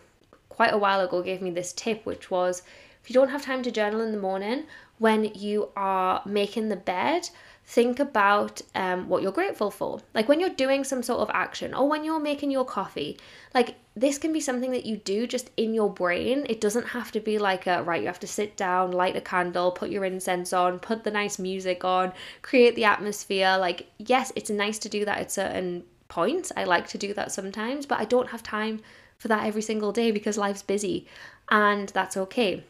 quite 0.59 0.73
a 0.73 0.77
while 0.77 0.99
ago 0.99 1.21
gave 1.21 1.41
me 1.41 1.49
this 1.49 1.71
tip, 1.71 2.05
which 2.05 2.29
was 2.29 2.63
if 3.01 3.09
you 3.09 3.13
don't 3.13 3.29
have 3.29 3.45
time 3.45 3.63
to 3.63 3.71
journal 3.71 4.01
in 4.01 4.11
the 4.11 4.19
morning, 4.19 4.65
when 4.97 5.23
you 5.33 5.69
are 5.77 6.21
making 6.25 6.67
the 6.67 6.75
bed, 6.75 7.29
think 7.63 7.97
about 7.97 8.61
um, 8.75 9.07
what 9.07 9.23
you're 9.23 9.31
grateful 9.31 9.71
for. 9.71 10.01
Like 10.13 10.27
when 10.27 10.41
you're 10.41 10.49
doing 10.49 10.83
some 10.83 11.01
sort 11.01 11.21
of 11.21 11.29
action 11.33 11.73
or 11.73 11.87
when 11.87 12.03
you're 12.03 12.19
making 12.19 12.51
your 12.51 12.65
coffee, 12.65 13.17
like 13.53 13.75
this 13.95 14.17
can 14.17 14.33
be 14.33 14.41
something 14.41 14.71
that 14.71 14.85
you 14.85 14.97
do 14.97 15.25
just 15.27 15.49
in 15.55 15.73
your 15.73 15.89
brain. 15.89 16.45
It 16.49 16.59
doesn't 16.59 16.87
have 16.87 17.09
to 17.13 17.21
be 17.21 17.37
like 17.37 17.65
a 17.65 17.81
right, 17.81 18.01
you 18.01 18.07
have 18.07 18.19
to 18.19 18.27
sit 18.27 18.57
down, 18.57 18.91
light 18.91 19.15
a 19.15 19.21
candle, 19.21 19.71
put 19.71 19.89
your 19.89 20.03
incense 20.03 20.51
on, 20.51 20.79
put 20.79 21.05
the 21.05 21.11
nice 21.11 21.39
music 21.39 21.85
on, 21.85 22.11
create 22.41 22.75
the 22.75 22.83
atmosphere. 22.83 23.55
Like, 23.57 23.87
yes, 23.97 24.33
it's 24.35 24.49
nice 24.49 24.77
to 24.79 24.89
do 24.89 25.05
that 25.05 25.19
at 25.19 25.31
certain 25.31 25.85
points. 26.09 26.51
I 26.57 26.65
like 26.65 26.89
to 26.89 26.97
do 26.97 27.13
that 27.13 27.31
sometimes, 27.31 27.85
but 27.85 28.01
I 28.01 28.03
don't 28.03 28.31
have 28.31 28.43
time 28.43 28.81
for 29.19 29.27
that 29.27 29.45
every 29.45 29.61
single 29.61 29.91
day 29.91 30.11
because 30.11 30.38
life's 30.38 30.61
busy 30.61 31.07
and 31.49 31.89
that's 31.89 32.17
okay. 32.17 32.63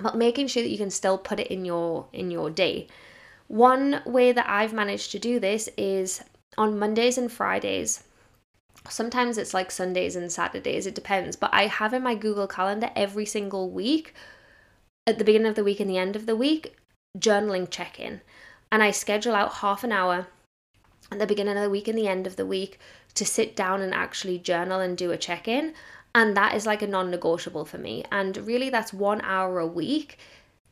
But 0.00 0.16
making 0.16 0.48
sure 0.48 0.62
that 0.62 0.68
you 0.68 0.78
can 0.78 0.90
still 0.90 1.16
put 1.16 1.40
it 1.40 1.46
in 1.46 1.64
your 1.64 2.06
in 2.12 2.30
your 2.30 2.50
day. 2.50 2.88
One 3.48 4.02
way 4.04 4.32
that 4.32 4.48
I've 4.48 4.72
managed 4.72 5.12
to 5.12 5.18
do 5.18 5.38
this 5.38 5.68
is 5.76 6.22
on 6.58 6.78
Mondays 6.78 7.16
and 7.16 7.30
Fridays. 7.30 8.02
Sometimes 8.88 9.38
it's 9.38 9.54
like 9.54 9.70
Sundays 9.70 10.16
and 10.16 10.30
Saturdays, 10.30 10.86
it 10.86 10.94
depends. 10.94 11.36
But 11.36 11.50
I 11.52 11.66
have 11.66 11.94
in 11.94 12.02
my 12.02 12.14
Google 12.14 12.46
Calendar 12.46 12.90
every 12.96 13.26
single 13.26 13.70
week, 13.70 14.14
at 15.06 15.18
the 15.18 15.24
beginning 15.24 15.46
of 15.46 15.54
the 15.54 15.64
week 15.64 15.80
and 15.80 15.88
the 15.88 15.98
end 15.98 16.16
of 16.16 16.26
the 16.26 16.36
week, 16.36 16.76
journaling 17.18 17.70
check 17.70 18.00
in. 18.00 18.20
And 18.72 18.82
I 18.82 18.90
schedule 18.90 19.34
out 19.34 19.54
half 19.54 19.84
an 19.84 19.92
hour 19.92 20.26
at 21.10 21.18
the 21.18 21.26
beginning 21.26 21.56
of 21.56 21.62
the 21.62 21.70
week 21.70 21.86
and 21.86 21.96
the 21.96 22.08
end 22.08 22.26
of 22.26 22.36
the 22.36 22.46
week 22.46 22.78
to 23.16 23.24
sit 23.24 23.56
down 23.56 23.82
and 23.82 23.92
actually 23.92 24.38
journal 24.38 24.80
and 24.80 24.96
do 24.96 25.10
a 25.10 25.16
check 25.16 25.48
in. 25.48 25.74
And 26.14 26.36
that 26.36 26.54
is 26.54 26.64
like 26.64 26.80
a 26.80 26.86
non 26.86 27.10
negotiable 27.10 27.64
for 27.64 27.78
me. 27.78 28.04
And 28.10 28.36
really, 28.38 28.70
that's 28.70 28.92
one 28.92 29.20
hour 29.22 29.58
a 29.58 29.66
week 29.66 30.18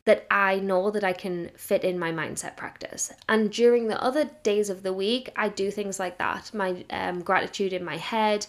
that 0.05 0.25
I 0.29 0.59
know 0.59 0.91
that 0.91 1.03
I 1.03 1.13
can 1.13 1.49
fit 1.55 1.83
in 1.83 1.99
my 1.99 2.11
mindset 2.11 2.55
practice. 2.55 3.11
And 3.27 3.51
during 3.51 3.87
the 3.87 4.01
other 4.01 4.29
days 4.43 4.69
of 4.69 4.83
the 4.83 4.93
week, 4.93 5.31
I 5.35 5.49
do 5.49 5.71
things 5.71 5.99
like 5.99 6.17
that. 6.19 6.53
My 6.53 6.85
um, 6.91 7.21
gratitude 7.21 7.73
in 7.73 7.83
my 7.83 7.97
head. 7.97 8.47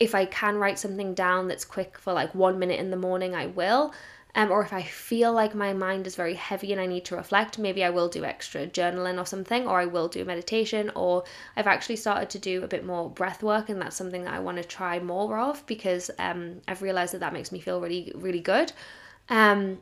If 0.00 0.14
I 0.14 0.24
can 0.24 0.56
write 0.56 0.78
something 0.78 1.14
down 1.14 1.46
that's 1.48 1.64
quick 1.64 1.98
for 1.98 2.12
like 2.12 2.34
one 2.34 2.58
minute 2.58 2.80
in 2.80 2.90
the 2.90 2.96
morning, 2.96 3.34
I 3.34 3.46
will. 3.46 3.94
Um, 4.36 4.50
or 4.50 4.62
if 4.62 4.72
I 4.72 4.82
feel 4.82 5.32
like 5.32 5.54
my 5.54 5.72
mind 5.72 6.06
is 6.06 6.16
very 6.16 6.34
heavy 6.34 6.72
and 6.72 6.80
I 6.80 6.86
need 6.86 7.04
to 7.06 7.16
reflect, 7.16 7.58
maybe 7.58 7.84
I 7.84 7.90
will 7.90 8.08
do 8.08 8.24
extra 8.24 8.66
journaling 8.66 9.20
or 9.20 9.26
something, 9.26 9.68
or 9.68 9.78
I 9.78 9.86
will 9.86 10.08
do 10.08 10.24
meditation, 10.24 10.90
or 10.96 11.22
I've 11.56 11.68
actually 11.68 11.96
started 11.96 12.30
to 12.30 12.38
do 12.40 12.64
a 12.64 12.68
bit 12.68 12.84
more 12.84 13.08
breath 13.08 13.44
work, 13.44 13.68
and 13.68 13.80
that's 13.80 13.96
something 13.96 14.24
that 14.24 14.34
I 14.34 14.40
want 14.40 14.56
to 14.56 14.64
try 14.64 14.98
more 14.98 15.38
of 15.38 15.64
because 15.66 16.10
um, 16.18 16.62
I've 16.66 16.82
realized 16.82 17.14
that 17.14 17.20
that 17.20 17.32
makes 17.32 17.52
me 17.52 17.60
feel 17.60 17.80
really, 17.80 18.10
really 18.16 18.40
good. 18.40 18.72
Um, 19.28 19.78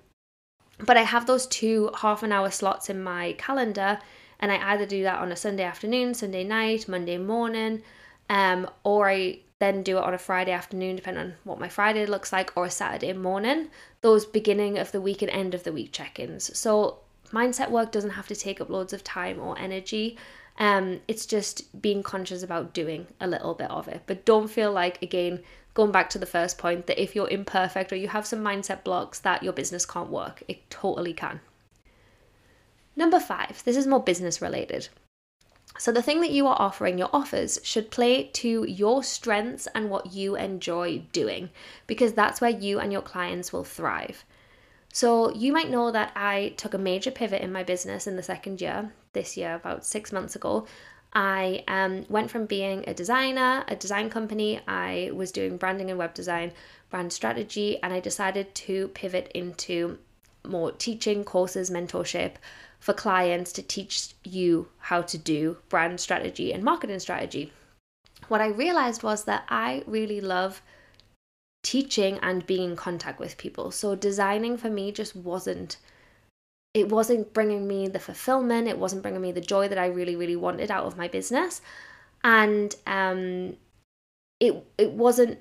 but 0.79 0.97
I 0.97 1.03
have 1.03 1.27
those 1.27 1.47
two 1.47 1.91
half 1.97 2.23
an 2.23 2.33
hour 2.33 2.51
slots 2.51 2.91
in 2.91 3.03
my 3.03 3.35
calendar, 3.39 4.01
and 4.39 4.53
I 4.53 4.73
either 4.73 4.85
do 4.85 5.03
that 5.05 5.21
on 5.21 5.33
a 5.33 5.37
Sunday 5.37 5.65
afternoon, 5.65 6.13
Sunday 6.13 6.45
night, 6.45 6.89
Monday 6.89 7.17
morning, 7.17 7.83
um, 8.29 8.69
or 8.85 9.09
I 9.09 9.39
then 9.61 9.83
do 9.83 9.97
it 9.97 10.03
on 10.03 10.13
a 10.13 10.19
Friday 10.19 10.51
afternoon, 10.51 10.97
depending 10.97 11.23
on 11.23 11.35
what 11.45 11.61
my 11.61 11.69
Friday 11.69 12.05
looks 12.05 12.33
like, 12.33 12.53
or 12.57 12.67
a 12.67 12.71
Saturday 12.71 13.13
morning. 13.13 13.69
Those 14.03 14.25
beginning 14.25 14.79
of 14.79 14.93
the 14.93 15.01
week 15.01 15.23
and 15.23 15.31
end 15.31 15.55
of 15.55 15.65
the 15.65 15.73
week 15.73 15.91
check 15.93 16.21
ins. 16.21 16.57
So, 16.57 16.99
mindset 17.31 17.71
work 17.71 17.91
doesn't 17.91 18.11
have 18.11 18.29
to 18.29 18.37
take 18.37 18.61
up 18.61 18.69
loads 18.69 18.93
of 18.93 19.03
time 19.03 19.41
or 19.41 19.59
energy. 19.59 20.19
Um, 20.59 21.01
it's 21.09 21.25
just 21.25 21.81
being 21.81 22.03
conscious 22.03 22.43
about 22.43 22.75
doing 22.75 23.07
a 23.21 23.27
little 23.27 23.55
bit 23.55 23.71
of 23.71 23.89
it. 23.89 24.03
But 24.07 24.27
don't 24.27 24.49
feel 24.49 24.71
like, 24.71 25.01
again, 25.03 25.41
going 25.75 25.93
back 25.93 26.11
to 26.11 26.19
the 26.19 26.27
first 26.27 26.59
point 26.59 26.87
that 26.87 27.01
if 27.01 27.17
you're 27.17 27.29
imperfect 27.29 27.93
or 27.93 27.97
you 27.97 28.09
have 28.09 28.27
some 28.27 28.41
mindset 28.41 28.85
blocks 28.85 29.19
that 29.21 29.43
your 29.43 29.53
business 29.53 29.87
can't 29.87 30.11
work 30.11 30.43
it 30.49 30.69
totally 30.71 31.13
can 31.13 31.41
number 32.97 33.19
five 33.19 33.63
this 33.65 33.77
is 33.77 33.87
more 33.87 34.03
business 34.03 34.43
related 34.43 34.89
so 35.79 35.91
the 35.91 36.03
thing 36.03 36.21
that 36.21 36.31
you 36.31 36.47
are 36.47 36.61
offering 36.61 36.99
your 36.99 37.11
offers 37.13 37.59
should 37.63 37.91
play 37.91 38.25
to 38.35 38.65
your 38.65 39.03
strengths 39.03 39.67
and 39.75 39.91
what 39.91 40.13
you 40.13 40.37
enjoy 40.37 41.03
doing 41.13 41.51
because 41.87 42.13
that's 42.13 42.41
where 42.41 42.51
you 42.51 42.79
and 42.79 42.93
your 42.93 43.03
clients 43.03 43.53
will 43.53 43.65
thrive. 43.65 44.25
So 44.93 45.33
you 45.33 45.53
might 45.53 45.71
know 45.71 45.91
that 45.91 46.13
I 46.15 46.55
took 46.57 46.75
a 46.75 46.79
major 46.79 47.11
pivot 47.11 47.41
in 47.41 47.51
my 47.51 47.63
business 47.63 48.07
in 48.07 48.17
the 48.17 48.23
second 48.23 48.61
year, 48.61 48.93
this 49.15 49.37
year, 49.37 49.55
about 49.55 49.87
six 49.87 50.13
months 50.13 50.37
ago, 50.37 50.67
I 51.15 51.63
um, 51.69 52.07
went 52.09 52.31
from 52.31 52.47
being 52.47 52.85
a 52.87 52.95
designer, 52.95 53.65
a 53.69 53.77
design 53.77 54.09
company, 54.09 54.61
I 54.67 55.11
was 55.13 55.31
doing 55.31 55.59
branding 55.59 55.91
and 55.91 55.99
web 55.99 56.15
design, 56.15 56.53
brand 56.91 57.13
strategy, 57.13 57.79
and 57.83 57.93
I 57.93 58.01
decided 58.01 58.55
to 58.55 58.89
pivot 58.89 59.31
into 59.35 59.99
more 60.47 60.73
teaching 60.73 61.23
courses, 61.25 61.71
mentorship 61.71 62.33
for 62.83 62.93
clients 62.93 63.53
to 63.53 63.63
teach 63.63 64.13
you 64.25 64.69
how 64.79 65.01
to 65.01 65.17
do 65.17 65.57
brand 65.69 66.01
strategy 66.01 66.53
and 66.53 66.65
marketing 66.65 66.99
strategy. 66.99 67.53
What 68.27 68.41
I 68.41 68.49
realized 68.49 69.05
was 69.05 69.23
that 69.25 69.45
I 69.49 69.85
really 69.87 70.21
love 70.21 70.63
teaching 71.63 72.19
and 72.23 72.45
being 72.45 72.71
in 72.71 72.77
contact 72.77 73.21
with 73.21 73.39
people. 73.39 73.71
So 73.71 73.95
designing 73.95 74.57
for 74.57 74.69
me 74.69 74.91
just 74.91 75.15
wasn't 75.15 75.77
it 76.75 76.89
wasn't 76.89 77.33
bringing 77.33 77.69
me 77.69 77.87
the 77.87 78.01
fulfillment 78.01 78.67
it 78.67 78.79
wasn't 78.79 79.03
bringing 79.03 79.21
me 79.21 79.31
the 79.31 79.43
joy 79.43 79.69
that 79.69 79.77
i 79.77 79.85
really 79.85 80.17
really 80.17 80.37
wanted 80.37 80.71
out 80.71 80.87
of 80.87 80.97
my 80.97 81.07
business 81.07 81.61
and 82.25 82.77
um 82.87 83.55
it 84.41 84.55
it 84.79 84.91
wasn't 84.91 85.39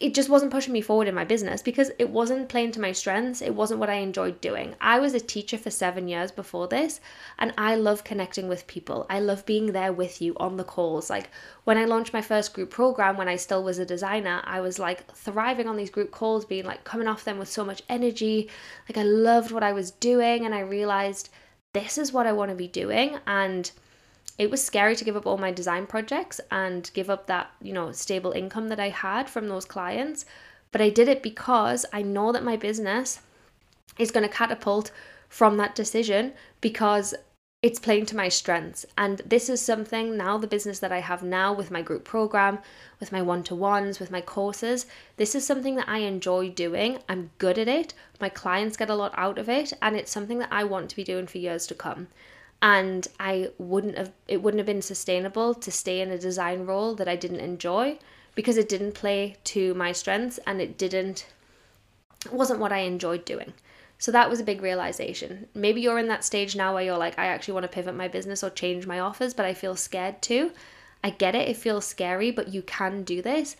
it 0.00 0.14
just 0.14 0.28
wasn't 0.28 0.52
pushing 0.52 0.72
me 0.72 0.80
forward 0.80 1.08
in 1.08 1.14
my 1.14 1.24
business 1.24 1.60
because 1.60 1.90
it 1.98 2.10
wasn't 2.10 2.48
playing 2.48 2.70
to 2.72 2.80
my 2.80 2.92
strengths. 2.92 3.42
It 3.42 3.54
wasn't 3.54 3.80
what 3.80 3.90
I 3.90 3.94
enjoyed 3.94 4.40
doing. 4.40 4.76
I 4.80 5.00
was 5.00 5.12
a 5.12 5.20
teacher 5.20 5.58
for 5.58 5.70
seven 5.70 6.06
years 6.06 6.30
before 6.30 6.68
this, 6.68 7.00
and 7.38 7.52
I 7.58 7.74
love 7.74 8.04
connecting 8.04 8.48
with 8.48 8.66
people. 8.66 9.06
I 9.10 9.18
love 9.18 9.44
being 9.44 9.72
there 9.72 9.92
with 9.92 10.22
you 10.22 10.36
on 10.36 10.56
the 10.56 10.64
calls. 10.64 11.10
Like 11.10 11.30
when 11.64 11.78
I 11.78 11.84
launched 11.84 12.12
my 12.12 12.22
first 12.22 12.54
group 12.54 12.70
program, 12.70 13.16
when 13.16 13.28
I 13.28 13.36
still 13.36 13.64
was 13.64 13.78
a 13.78 13.86
designer, 13.86 14.40
I 14.44 14.60
was 14.60 14.78
like 14.78 15.10
thriving 15.14 15.66
on 15.66 15.76
these 15.76 15.90
group 15.90 16.12
calls, 16.12 16.44
being 16.44 16.64
like 16.64 16.84
coming 16.84 17.08
off 17.08 17.24
them 17.24 17.38
with 17.38 17.48
so 17.48 17.64
much 17.64 17.82
energy. 17.88 18.48
Like 18.88 18.98
I 18.98 19.02
loved 19.02 19.50
what 19.50 19.64
I 19.64 19.72
was 19.72 19.90
doing, 19.90 20.44
and 20.44 20.54
I 20.54 20.60
realized 20.60 21.28
this 21.72 21.98
is 21.98 22.12
what 22.12 22.26
I 22.26 22.32
want 22.32 22.50
to 22.50 22.56
be 22.56 22.68
doing. 22.68 23.18
And 23.26 23.70
it 24.38 24.50
was 24.50 24.64
scary 24.64 24.96
to 24.96 25.04
give 25.04 25.16
up 25.16 25.26
all 25.26 25.38
my 25.38 25.50
design 25.50 25.86
projects 25.86 26.40
and 26.50 26.90
give 26.94 27.10
up 27.10 27.26
that, 27.26 27.50
you 27.60 27.72
know, 27.72 27.92
stable 27.92 28.32
income 28.32 28.68
that 28.68 28.80
I 28.80 28.88
had 28.88 29.28
from 29.28 29.48
those 29.48 29.64
clients. 29.64 30.24
But 30.70 30.80
I 30.80 30.88
did 30.88 31.08
it 31.08 31.22
because 31.22 31.84
I 31.92 32.02
know 32.02 32.32
that 32.32 32.44
my 32.44 32.56
business 32.56 33.20
is 33.98 34.10
going 34.10 34.26
to 34.26 34.34
catapult 34.34 34.90
from 35.28 35.58
that 35.58 35.74
decision 35.74 36.32
because 36.60 37.14
it's 37.60 37.78
playing 37.78 38.06
to 38.06 38.16
my 38.16 38.28
strengths. 38.28 38.84
And 38.98 39.18
this 39.24 39.48
is 39.48 39.60
something 39.60 40.16
now, 40.16 40.36
the 40.38 40.48
business 40.48 40.80
that 40.80 40.90
I 40.90 40.98
have 40.98 41.22
now 41.22 41.52
with 41.52 41.70
my 41.70 41.82
group 41.82 42.04
program, 42.04 42.58
with 42.98 43.12
my 43.12 43.22
one 43.22 43.44
to 43.44 43.54
ones, 43.54 44.00
with 44.00 44.10
my 44.10 44.20
courses, 44.20 44.86
this 45.16 45.34
is 45.34 45.46
something 45.46 45.76
that 45.76 45.88
I 45.88 45.98
enjoy 45.98 46.50
doing. 46.50 46.98
I'm 47.08 47.30
good 47.38 47.58
at 47.58 47.68
it. 47.68 47.94
My 48.20 48.28
clients 48.28 48.76
get 48.76 48.90
a 48.90 48.96
lot 48.96 49.14
out 49.16 49.38
of 49.38 49.48
it. 49.48 49.72
And 49.80 49.94
it's 49.94 50.10
something 50.10 50.38
that 50.38 50.48
I 50.50 50.64
want 50.64 50.90
to 50.90 50.96
be 50.96 51.04
doing 51.04 51.26
for 51.26 51.38
years 51.38 51.66
to 51.68 51.74
come 51.74 52.08
and 52.62 53.08
I 53.18 53.50
wouldn't 53.58 53.98
have 53.98 54.12
it 54.28 54.40
wouldn't 54.40 54.60
have 54.60 54.66
been 54.66 54.82
sustainable 54.82 55.52
to 55.52 55.70
stay 55.70 56.00
in 56.00 56.10
a 56.10 56.18
design 56.18 56.64
role 56.64 56.94
that 56.94 57.08
I 57.08 57.16
didn't 57.16 57.40
enjoy 57.40 57.98
because 58.34 58.56
it 58.56 58.68
didn't 58.68 58.94
play 58.94 59.36
to 59.44 59.74
my 59.74 59.90
strengths 59.92 60.38
and 60.46 60.60
it 60.60 60.78
didn't 60.78 61.26
it 62.24 62.32
wasn't 62.32 62.60
what 62.60 62.72
I 62.72 62.78
enjoyed 62.78 63.24
doing. 63.24 63.52
So 63.98 64.12
that 64.12 64.30
was 64.30 64.40
a 64.40 64.44
big 64.44 64.62
realization. 64.62 65.48
Maybe 65.54 65.80
you're 65.80 65.98
in 65.98 66.08
that 66.08 66.24
stage 66.24 66.54
now 66.54 66.72
where 66.74 66.84
you're 66.84 66.96
like 66.96 67.18
I 67.18 67.26
actually 67.26 67.54
want 67.54 67.64
to 67.64 67.68
pivot 67.68 67.96
my 67.96 68.08
business 68.08 68.44
or 68.44 68.50
change 68.50 68.86
my 68.86 69.00
offers 69.00 69.34
but 69.34 69.44
I 69.44 69.54
feel 69.54 69.74
scared 69.74 70.22
too. 70.22 70.52
I 71.04 71.10
get 71.10 71.34
it, 71.34 71.48
it 71.48 71.56
feels 71.56 71.84
scary, 71.84 72.30
but 72.30 72.54
you 72.54 72.62
can 72.62 73.02
do 73.02 73.20
this. 73.20 73.56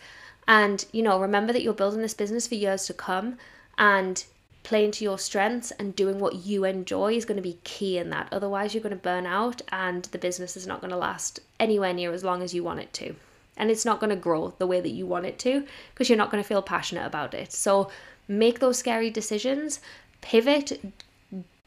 And 0.47 0.85
you 0.93 1.03
know, 1.03 1.19
remember 1.19 1.51
that 1.51 1.61
you're 1.61 1.73
building 1.73 2.01
this 2.01 2.13
business 2.13 2.47
for 2.47 2.55
years 2.55 2.85
to 2.85 2.93
come 2.93 3.37
and 3.77 4.23
playing 4.63 4.91
to 4.91 5.03
your 5.03 5.19
strengths 5.19 5.71
and 5.71 5.95
doing 5.95 6.19
what 6.19 6.45
you 6.45 6.63
enjoy 6.63 7.13
is 7.13 7.25
going 7.25 7.37
to 7.37 7.41
be 7.41 7.59
key 7.63 7.97
in 7.97 8.09
that. 8.09 8.29
Otherwise, 8.31 8.73
you're 8.73 8.83
going 8.83 8.95
to 8.95 9.01
burn 9.01 9.25
out 9.25 9.61
and 9.69 10.05
the 10.05 10.17
business 10.17 10.55
is 10.55 10.65
not 10.65 10.79
going 10.79 10.91
to 10.91 10.97
last 10.97 11.39
anywhere 11.59 11.93
near 11.93 12.13
as 12.13 12.23
long 12.23 12.41
as 12.41 12.53
you 12.53 12.63
want 12.63 12.79
it 12.79 12.91
to. 12.93 13.15
And 13.57 13.69
it's 13.69 13.85
not 13.85 13.99
going 13.99 14.09
to 14.09 14.15
grow 14.15 14.53
the 14.57 14.67
way 14.67 14.79
that 14.79 14.89
you 14.89 15.05
want 15.05 15.25
it 15.25 15.37
to 15.39 15.65
because 15.93 16.09
you're 16.09 16.17
not 16.17 16.31
going 16.31 16.41
to 16.41 16.47
feel 16.47 16.61
passionate 16.61 17.05
about 17.05 17.33
it. 17.33 17.51
So 17.51 17.91
make 18.27 18.59
those 18.59 18.79
scary 18.79 19.09
decisions, 19.09 19.79
pivot, 20.21 20.81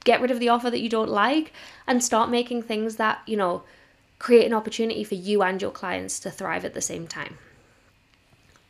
get 0.04 0.20
rid 0.20 0.30
of 0.30 0.40
the 0.40 0.48
offer 0.48 0.70
that 0.70 0.80
you 0.80 0.88
don't 0.88 1.10
like, 1.10 1.52
and 1.86 2.02
start 2.02 2.30
making 2.30 2.62
things 2.62 2.96
that, 2.96 3.20
you 3.26 3.36
know, 3.36 3.62
create 4.18 4.46
an 4.46 4.54
opportunity 4.54 5.04
for 5.04 5.14
you 5.14 5.42
and 5.42 5.60
your 5.60 5.70
clients 5.70 6.18
to 6.20 6.30
thrive 6.30 6.64
at 6.64 6.74
the 6.74 6.80
same 6.80 7.06
time. 7.06 7.36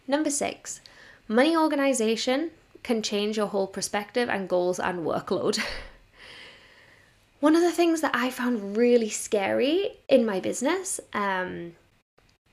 Number 0.09 0.31
six, 0.31 0.81
money 1.29 1.57
organization 1.57 2.51
can 2.87 3.03
change 3.03 3.37
your 3.37 3.49
whole 3.49 3.67
perspective 3.67 4.29
and 4.29 4.49
goals 4.49 4.79
and 4.79 5.05
workload. 5.05 5.59
One 7.41 7.57
of 7.57 7.63
the 7.63 7.73
things 7.73 8.01
that 8.01 8.13
I 8.15 8.31
found 8.31 8.77
really 8.77 9.11
scary 9.11 9.99
in 10.09 10.25
my 10.25 10.39
business, 10.39 11.01
um, 11.13 11.75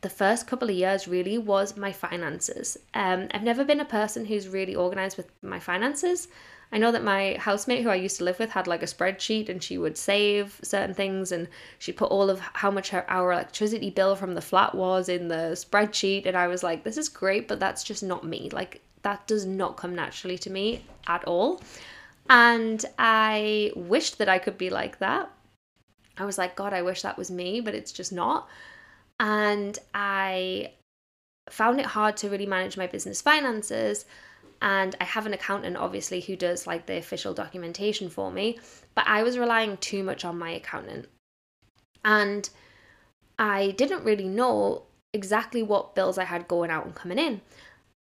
the 0.01 0.09
first 0.09 0.47
couple 0.47 0.71
of 0.71 0.75
years 0.75 1.07
really 1.07 1.37
was 1.37 1.77
my 1.77 1.91
finances. 1.91 2.77
Um, 2.95 3.27
I've 3.31 3.43
never 3.43 3.63
been 3.63 3.79
a 3.79 3.85
person 3.85 4.25
who's 4.25 4.47
really 4.47 4.75
organized 4.75 5.17
with 5.17 5.29
my 5.43 5.59
finances. 5.59 6.27
I 6.71 6.79
know 6.79 6.91
that 6.91 7.03
my 7.03 7.37
housemate 7.39 7.83
who 7.83 7.89
I 7.89 7.95
used 7.95 8.17
to 8.17 8.23
live 8.23 8.39
with 8.39 8.49
had 8.49 8.65
like 8.65 8.81
a 8.81 8.87
spreadsheet 8.87 9.49
and 9.49 9.61
she 9.61 9.77
would 9.77 9.99
save 9.99 10.59
certain 10.63 10.95
things 10.95 11.31
and 11.31 11.47
she'd 11.77 11.97
put 11.97 12.09
all 12.09 12.31
of 12.31 12.39
how 12.39 12.71
much 12.71 12.89
her, 12.89 13.05
our 13.07 13.31
electricity 13.31 13.91
bill 13.91 14.15
from 14.15 14.33
the 14.33 14.41
flat 14.41 14.73
was 14.73 15.09
in 15.09 15.27
the 15.27 15.51
spreadsheet. 15.53 16.25
And 16.25 16.35
I 16.35 16.47
was 16.47 16.63
like, 16.63 16.83
this 16.83 16.97
is 16.97 17.07
great, 17.07 17.47
but 17.47 17.59
that's 17.59 17.83
just 17.83 18.01
not 18.01 18.25
me. 18.25 18.49
Like, 18.51 18.81
that 19.03 19.27
does 19.27 19.45
not 19.45 19.77
come 19.77 19.95
naturally 19.95 20.37
to 20.39 20.49
me 20.49 20.83
at 21.07 21.23
all. 21.25 21.61
And 22.29 22.83
I 22.97 23.71
wished 23.75 24.17
that 24.17 24.29
I 24.29 24.39
could 24.39 24.57
be 24.57 24.69
like 24.69 24.99
that. 24.99 25.29
I 26.17 26.25
was 26.25 26.37
like, 26.37 26.55
God, 26.55 26.73
I 26.73 26.81
wish 26.81 27.01
that 27.01 27.17
was 27.17 27.31
me, 27.31 27.59
but 27.59 27.75
it's 27.75 27.91
just 27.91 28.13
not. 28.13 28.47
And 29.19 29.77
I 29.93 30.71
found 31.49 31.79
it 31.79 31.85
hard 31.85 32.17
to 32.17 32.29
really 32.29 32.45
manage 32.45 32.77
my 32.77 32.87
business 32.87 33.21
finances 33.21 34.05
and 34.63 34.95
I 35.01 35.03
have 35.03 35.25
an 35.25 35.33
accountant 35.33 35.75
obviously 35.75 36.21
who 36.21 36.37
does 36.37 36.65
like 36.65 36.85
the 36.85 36.97
official 36.97 37.33
documentation 37.33 38.09
for 38.09 38.31
me, 38.31 38.59
but 38.95 39.05
I 39.05 39.21
was 39.21 39.37
relying 39.37 39.75
too 39.77 40.03
much 40.03 40.23
on 40.23 40.39
my 40.39 40.51
accountant. 40.51 41.07
And 42.05 42.49
I 43.37 43.71
didn't 43.71 44.05
really 44.05 44.29
know 44.29 44.83
exactly 45.13 45.63
what 45.63 45.95
bills 45.95 46.17
I 46.17 46.23
had 46.23 46.47
going 46.47 46.71
out 46.71 46.85
and 46.85 46.95
coming 46.95 47.19
in. 47.19 47.41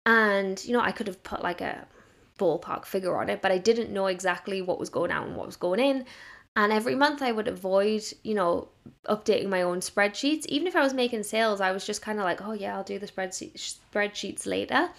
And 0.06 0.62
you 0.64 0.72
know, 0.72 0.80
I 0.80 0.92
could 0.92 1.06
have 1.06 1.22
put 1.22 1.42
like 1.42 1.60
a 1.60 1.86
ballpark 2.38 2.84
figure 2.84 3.16
on 3.16 3.28
it, 3.28 3.40
but 3.42 3.52
I 3.52 3.58
didn't 3.58 3.90
know 3.90 4.06
exactly 4.06 4.60
what 4.62 4.78
was 4.80 4.90
going 4.90 5.10
out 5.10 5.26
and 5.26 5.36
what 5.36 5.46
was 5.46 5.56
going 5.56 5.80
in. 5.80 6.04
And 6.56 6.72
every 6.72 6.94
month 6.94 7.20
I 7.20 7.32
would 7.32 7.48
avoid, 7.48 8.04
you 8.22 8.34
know, 8.34 8.68
updating 9.08 9.48
my 9.48 9.62
own 9.62 9.80
spreadsheets. 9.80 10.46
Even 10.46 10.68
if 10.68 10.76
I 10.76 10.82
was 10.82 10.94
making 10.94 11.24
sales, 11.24 11.60
I 11.60 11.72
was 11.72 11.84
just 11.84 12.02
kind 12.02 12.18
of 12.18 12.24
like, 12.24 12.42
oh 12.42 12.52
yeah, 12.52 12.76
I'll 12.76 12.84
do 12.84 12.98
the 12.98 13.08
spreadsheet 13.08 13.76
spreadsheets 13.92 14.46
later. 14.46 14.90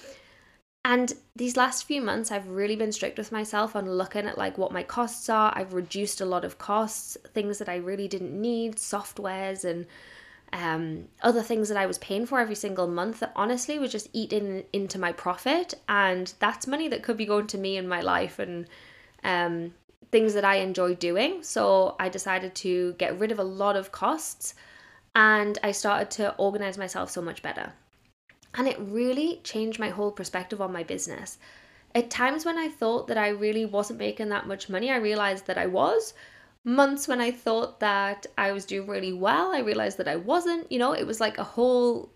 And 0.84 1.14
these 1.36 1.58
last 1.58 1.86
few 1.86 2.02
months, 2.02 2.32
I've 2.32 2.48
really 2.48 2.76
been 2.76 2.92
strict 2.92 3.18
with 3.18 3.32
myself 3.32 3.76
on 3.76 3.90
looking 3.90 4.28
at 4.28 4.38
like 4.38 4.58
what 4.58 4.72
my 4.72 4.84
costs 4.84 5.30
are. 5.30 5.52
I've 5.56 5.74
reduced 5.74 6.22
a 6.22 6.26
lot 6.26 6.46
of 6.46 6.58
costs, 6.58 7.18
things 7.34 7.58
that 7.58 7.70
I 7.70 7.78
really 7.78 8.08
didn't 8.08 8.40
need, 8.40 8.76
softwares 8.76 9.66
and 9.66 9.88
um, 10.56 11.10
other 11.22 11.42
things 11.42 11.68
that 11.68 11.78
I 11.78 11.86
was 11.86 11.98
paying 11.98 12.26
for 12.26 12.40
every 12.40 12.56
single 12.56 12.88
month 12.88 13.20
that 13.20 13.34
honestly 13.36 13.78
was 13.78 13.92
just 13.92 14.08
eating 14.14 14.64
into 14.72 14.98
my 14.98 15.12
profit. 15.12 15.74
And 15.90 16.34
that's 16.40 16.66
money 16.66 16.88
that 16.88 17.04
could 17.04 17.18
be 17.18 17.26
going 17.26 17.48
to 17.48 17.58
me 17.58 17.76
in 17.76 17.90
my 17.90 18.00
life 18.00 18.40
and 18.40 18.66
um, 19.26 19.74
things 20.12 20.34
that 20.34 20.46
I 20.46 20.56
enjoy 20.56 20.96
doing. 20.96 21.44
So 21.44 21.98
I 22.00 22.08
decided 22.08 22.56
to 22.56 22.94
get 22.94 23.20
rid 23.20 23.34
of 23.34 23.40
a 23.40 23.44
lot 23.44 23.76
of 23.76 23.92
costs 23.92 24.56
and 25.14 25.60
I 25.62 25.72
started 25.72 26.10
to 26.12 26.34
organize 26.36 26.78
myself 26.78 27.12
so 27.12 27.22
much 27.22 27.42
better. 27.42 27.74
And 28.54 28.66
it 28.66 28.78
really 28.80 29.42
changed 29.44 29.78
my 29.78 29.90
whole 29.90 30.12
perspective 30.12 30.62
on 30.62 30.72
my 30.72 30.84
business. 30.84 31.38
At 31.94 32.10
times 32.10 32.46
when 32.46 32.58
I 32.58 32.70
thought 32.70 33.08
that 33.08 33.18
I 33.18 33.28
really 33.28 33.66
wasn't 33.66 34.00
making 34.00 34.30
that 34.30 34.48
much 34.48 34.70
money, 34.70 34.90
I 34.90 34.98
realized 34.98 35.48
that 35.48 35.58
I 35.58 35.66
was. 35.66 36.14
Months 36.68 37.08
when 37.08 37.22
I 37.22 37.30
thought 37.30 37.80
that 37.80 38.26
I 38.38 38.52
was 38.52 38.66
doing 38.66 38.90
really 38.90 39.14
well, 39.14 39.54
I 39.54 39.60
realized 39.60 40.00
that 40.00 40.08
I 40.08 40.16
wasn't. 40.16 40.72
You 40.72 40.80
know, 40.80 40.94
it 40.94 41.06
was 41.06 41.20
like 41.22 41.38
a 41.38 41.44
whole 41.44 42.10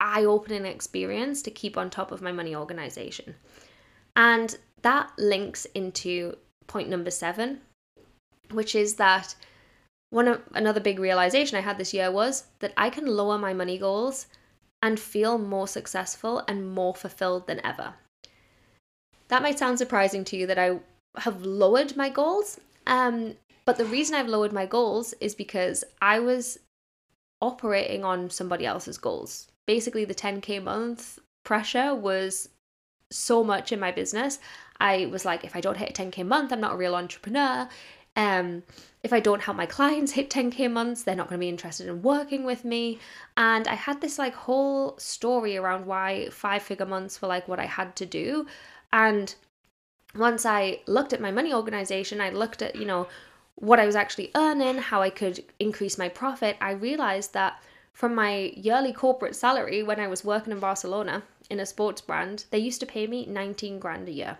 eye 0.00 0.24
opening 0.24 0.64
experience 0.64 1.42
to 1.42 1.50
keep 1.50 1.76
on 1.76 1.90
top 1.90 2.12
of 2.12 2.22
my 2.22 2.32
money 2.32 2.54
organization. 2.54 3.34
And 4.14 4.56
that 4.82 5.10
links 5.18 5.66
into 5.74 6.36
point 6.68 6.88
number 6.88 7.10
seven, 7.10 7.60
which 8.52 8.74
is 8.74 8.94
that 8.94 9.34
one 10.10 10.28
of 10.28 10.40
another 10.54 10.80
big 10.80 10.98
realization 10.98 11.58
I 11.58 11.62
had 11.62 11.78
this 11.78 11.92
year 11.92 12.10
was 12.10 12.44
that 12.60 12.72
I 12.76 12.90
can 12.90 13.06
lower 13.06 13.38
my 13.38 13.52
money 13.52 13.76
goals 13.76 14.26
and 14.82 14.98
feel 14.98 15.36
more 15.38 15.68
successful 15.68 16.42
and 16.48 16.72
more 16.72 16.94
fulfilled 16.94 17.46
than 17.46 17.64
ever. 17.64 17.94
That 19.28 19.42
might 19.42 19.58
sound 19.58 19.78
surprising 19.78 20.24
to 20.24 20.36
you 20.36 20.46
that 20.46 20.58
I 20.58 20.80
have 21.16 21.44
lowered 21.44 21.96
my 21.96 22.08
goals, 22.08 22.58
um, 22.86 23.34
but 23.70 23.76
the 23.76 23.84
reason 23.84 24.16
I've 24.16 24.26
lowered 24.26 24.52
my 24.52 24.66
goals 24.66 25.14
is 25.20 25.36
because 25.36 25.84
I 26.02 26.18
was 26.18 26.58
operating 27.40 28.04
on 28.04 28.28
somebody 28.28 28.66
else's 28.66 28.98
goals. 28.98 29.46
Basically, 29.64 30.04
the 30.04 30.12
10k 30.12 30.60
month 30.60 31.20
pressure 31.44 31.94
was 31.94 32.48
so 33.12 33.44
much 33.44 33.70
in 33.70 33.78
my 33.78 33.92
business. 33.92 34.40
I 34.80 35.06
was 35.06 35.24
like, 35.24 35.44
if 35.44 35.54
I 35.54 35.60
don't 35.60 35.76
hit 35.76 35.96
a 35.96 36.02
10k 36.02 36.26
month, 36.26 36.52
I'm 36.52 36.60
not 36.60 36.72
a 36.72 36.76
real 36.76 36.96
entrepreneur. 36.96 37.68
Um, 38.16 38.64
if 39.04 39.12
I 39.12 39.20
don't 39.20 39.42
help 39.42 39.56
my 39.56 39.66
clients 39.66 40.10
hit 40.10 40.30
10k 40.30 40.68
months, 40.68 41.04
they're 41.04 41.14
not 41.14 41.28
going 41.28 41.38
to 41.38 41.46
be 41.46 41.48
interested 41.48 41.86
in 41.86 42.02
working 42.02 42.42
with 42.42 42.64
me. 42.64 42.98
And 43.36 43.68
I 43.68 43.74
had 43.74 44.00
this 44.00 44.18
like 44.18 44.34
whole 44.34 44.98
story 44.98 45.56
around 45.56 45.86
why 45.86 46.28
five 46.30 46.64
figure 46.64 46.86
months 46.86 47.22
were 47.22 47.28
like 47.28 47.46
what 47.46 47.60
I 47.60 47.66
had 47.66 47.94
to 47.94 48.04
do. 48.04 48.48
And 48.92 49.32
once 50.16 50.44
I 50.44 50.80
looked 50.88 51.12
at 51.12 51.20
my 51.20 51.30
money 51.30 51.54
organization, 51.54 52.20
I 52.20 52.30
looked 52.30 52.62
at, 52.62 52.74
you 52.74 52.84
know, 52.84 53.06
what 53.54 53.78
I 53.80 53.86
was 53.86 53.96
actually 53.96 54.30
earning, 54.34 54.78
how 54.78 55.02
I 55.02 55.10
could 55.10 55.44
increase 55.58 55.98
my 55.98 56.08
profit, 56.08 56.56
I 56.60 56.70
realized 56.70 57.34
that 57.34 57.62
from 57.92 58.14
my 58.14 58.52
yearly 58.56 58.92
corporate 58.92 59.36
salary 59.36 59.82
when 59.82 60.00
I 60.00 60.06
was 60.06 60.24
working 60.24 60.52
in 60.52 60.60
Barcelona 60.60 61.22
in 61.50 61.60
a 61.60 61.66
sports 61.66 62.00
brand, 62.00 62.44
they 62.50 62.58
used 62.58 62.80
to 62.80 62.86
pay 62.86 63.06
me 63.06 63.26
19 63.26 63.78
grand 63.78 64.08
a 64.08 64.12
year. 64.12 64.38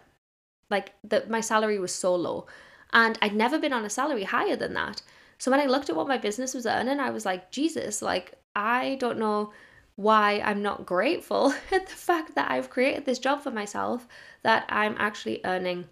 Like 0.71 0.93
that 1.05 1.29
my 1.29 1.41
salary 1.41 1.79
was 1.79 1.95
so 1.95 2.15
low. 2.15 2.47
And 2.93 3.19
I'd 3.21 3.35
never 3.35 3.59
been 3.59 3.73
on 3.73 3.85
a 3.85 3.91
salary 3.91 4.25
higher 4.25 4.57
than 4.57 4.75
that. 4.75 5.03
So 5.39 5.51
when 5.51 5.61
I 5.61 5.67
looked 5.67 5.91
at 5.91 5.97
what 5.97 6.09
my 6.09 6.19
business 6.19 6.55
was 6.55 6.67
earning, 6.67 7.01
I 7.01 7.11
was 7.11 7.25
like, 7.25 7.51
Jesus, 7.51 8.03
like, 8.03 8.35
I 8.55 8.97
don't 9.01 9.19
know 9.19 9.53
why 9.97 10.41
I'm 10.45 10.63
not 10.63 10.87
grateful 10.87 11.55
at 11.73 11.87
the 11.87 11.95
fact 11.95 12.35
that 12.35 12.51
I've 12.51 12.71
created 12.71 13.05
this 13.05 13.19
job 13.19 13.43
for 13.43 13.51
myself, 13.51 14.07
that 14.43 14.65
I'm 14.69 14.97
actually 14.99 15.41
earning 15.45 15.87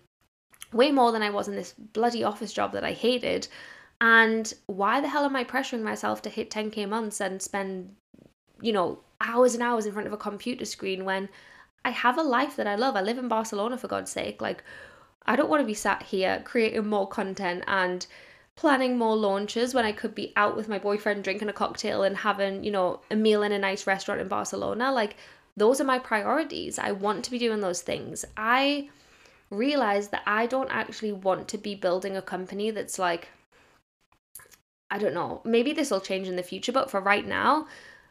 way 0.72 0.90
more 0.90 1.12
than 1.12 1.22
I 1.22 1.30
was 1.30 1.48
in 1.48 1.56
this 1.56 1.74
bloody 1.92 2.24
office 2.24 2.52
job 2.52 2.72
that 2.72 2.84
I 2.84 2.92
hated. 2.92 3.48
And 4.00 4.52
why 4.66 5.00
the 5.00 5.08
hell 5.08 5.24
am 5.24 5.36
I 5.36 5.44
pressuring 5.44 5.82
myself 5.82 6.22
to 6.22 6.30
hit 6.30 6.50
10k 6.50 6.88
months 6.88 7.20
and 7.20 7.42
spend, 7.42 7.94
you 8.60 8.72
know, 8.72 9.00
hours 9.20 9.54
and 9.54 9.62
hours 9.62 9.86
in 9.86 9.92
front 9.92 10.06
of 10.06 10.12
a 10.12 10.18
computer 10.18 10.64
screen 10.64 11.04
when 11.04 11.28
I 11.84 11.90
have 11.90 12.18
a 12.18 12.22
life 12.22 12.56
that 12.56 12.66
I 12.66 12.76
love? 12.76 12.96
I 12.96 13.00
live 13.00 13.18
in 13.18 13.28
Barcelona 13.28 13.76
for 13.76 13.88
God's 13.88 14.12
sake. 14.12 14.40
Like, 14.40 14.62
I 15.26 15.36
don't 15.36 15.50
want 15.50 15.60
to 15.60 15.66
be 15.66 15.74
sat 15.74 16.02
here 16.02 16.42
creating 16.44 16.86
more 16.86 17.08
content 17.08 17.64
and 17.66 18.06
planning 18.54 18.98
more 18.98 19.16
launches 19.16 19.74
when 19.74 19.84
I 19.84 19.92
could 19.92 20.14
be 20.14 20.32
out 20.36 20.56
with 20.56 20.68
my 20.68 20.78
boyfriend 20.78 21.22
drinking 21.24 21.48
a 21.48 21.52
cocktail 21.52 22.02
and 22.02 22.16
having, 22.16 22.64
you 22.64 22.70
know, 22.70 23.00
a 23.10 23.16
meal 23.16 23.42
in 23.42 23.52
a 23.52 23.58
nice 23.58 23.86
restaurant 23.86 24.20
in 24.20 24.28
Barcelona. 24.28 24.92
Like, 24.92 25.16
those 25.56 25.80
are 25.80 25.84
my 25.84 25.98
priorities. 25.98 26.78
I 26.78 26.92
want 26.92 27.24
to 27.24 27.30
be 27.30 27.38
doing 27.38 27.60
those 27.60 27.82
things. 27.82 28.24
I 28.36 28.88
realize 29.50 30.08
that 30.08 30.22
I 30.26 30.46
don't 30.46 30.70
actually 30.70 31.12
want 31.12 31.48
to 31.48 31.58
be 31.58 31.74
building 31.74 32.16
a 32.16 32.22
company 32.22 32.70
that's 32.70 32.98
like, 32.98 33.28
I 34.90 34.98
don't 34.98 35.14
know, 35.14 35.42
maybe 35.44 35.72
this 35.72 35.90
will 35.90 36.00
change 36.00 36.28
in 36.28 36.36
the 36.36 36.42
future, 36.42 36.72
but 36.72 36.90
for 36.90 37.00
right 37.00 37.26
now, 37.26 37.66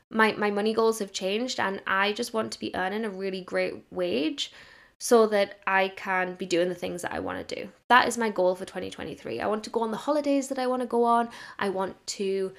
my, 0.10 0.32
my 0.34 0.52
money 0.52 0.74
goals 0.74 1.00
have 1.00 1.12
changed 1.12 1.60
and 1.60 1.82
I 1.86 2.14
just 2.14 2.34
want 2.34 2.52
to 2.54 2.60
be 2.60 2.76
earning 2.76 3.06
a 3.06 3.10
really 3.10 3.42
great 3.42 3.86
wage 3.92 4.52
so 5.00 5.28
that 5.28 5.60
I 5.68 5.90
can 5.90 6.36
be 6.36 6.46
doing 6.46 6.70
the 6.70 6.76
things 6.76 7.04
that 7.04 7.14
I 7.14 7.20
want 7.20 7.48
to 7.48 7.56
do. 7.56 7.70
That 7.88 8.08
is 8.08 8.18
my 8.18 8.30
goal 8.30 8.56
for 8.56 8.66
2023. 8.66 9.40
I 9.40 9.48
want 9.48 9.64
to 9.66 9.70
go 9.70 9.82
on 9.82 9.92
the 9.92 9.98
holidays 9.98 10.48
that 10.48 10.58
I 10.58 10.68
want 10.68 10.82
to 10.82 10.88
go 10.88 11.04
on. 11.04 11.30
I 11.60 11.70
want 11.70 12.06
to 12.08 12.52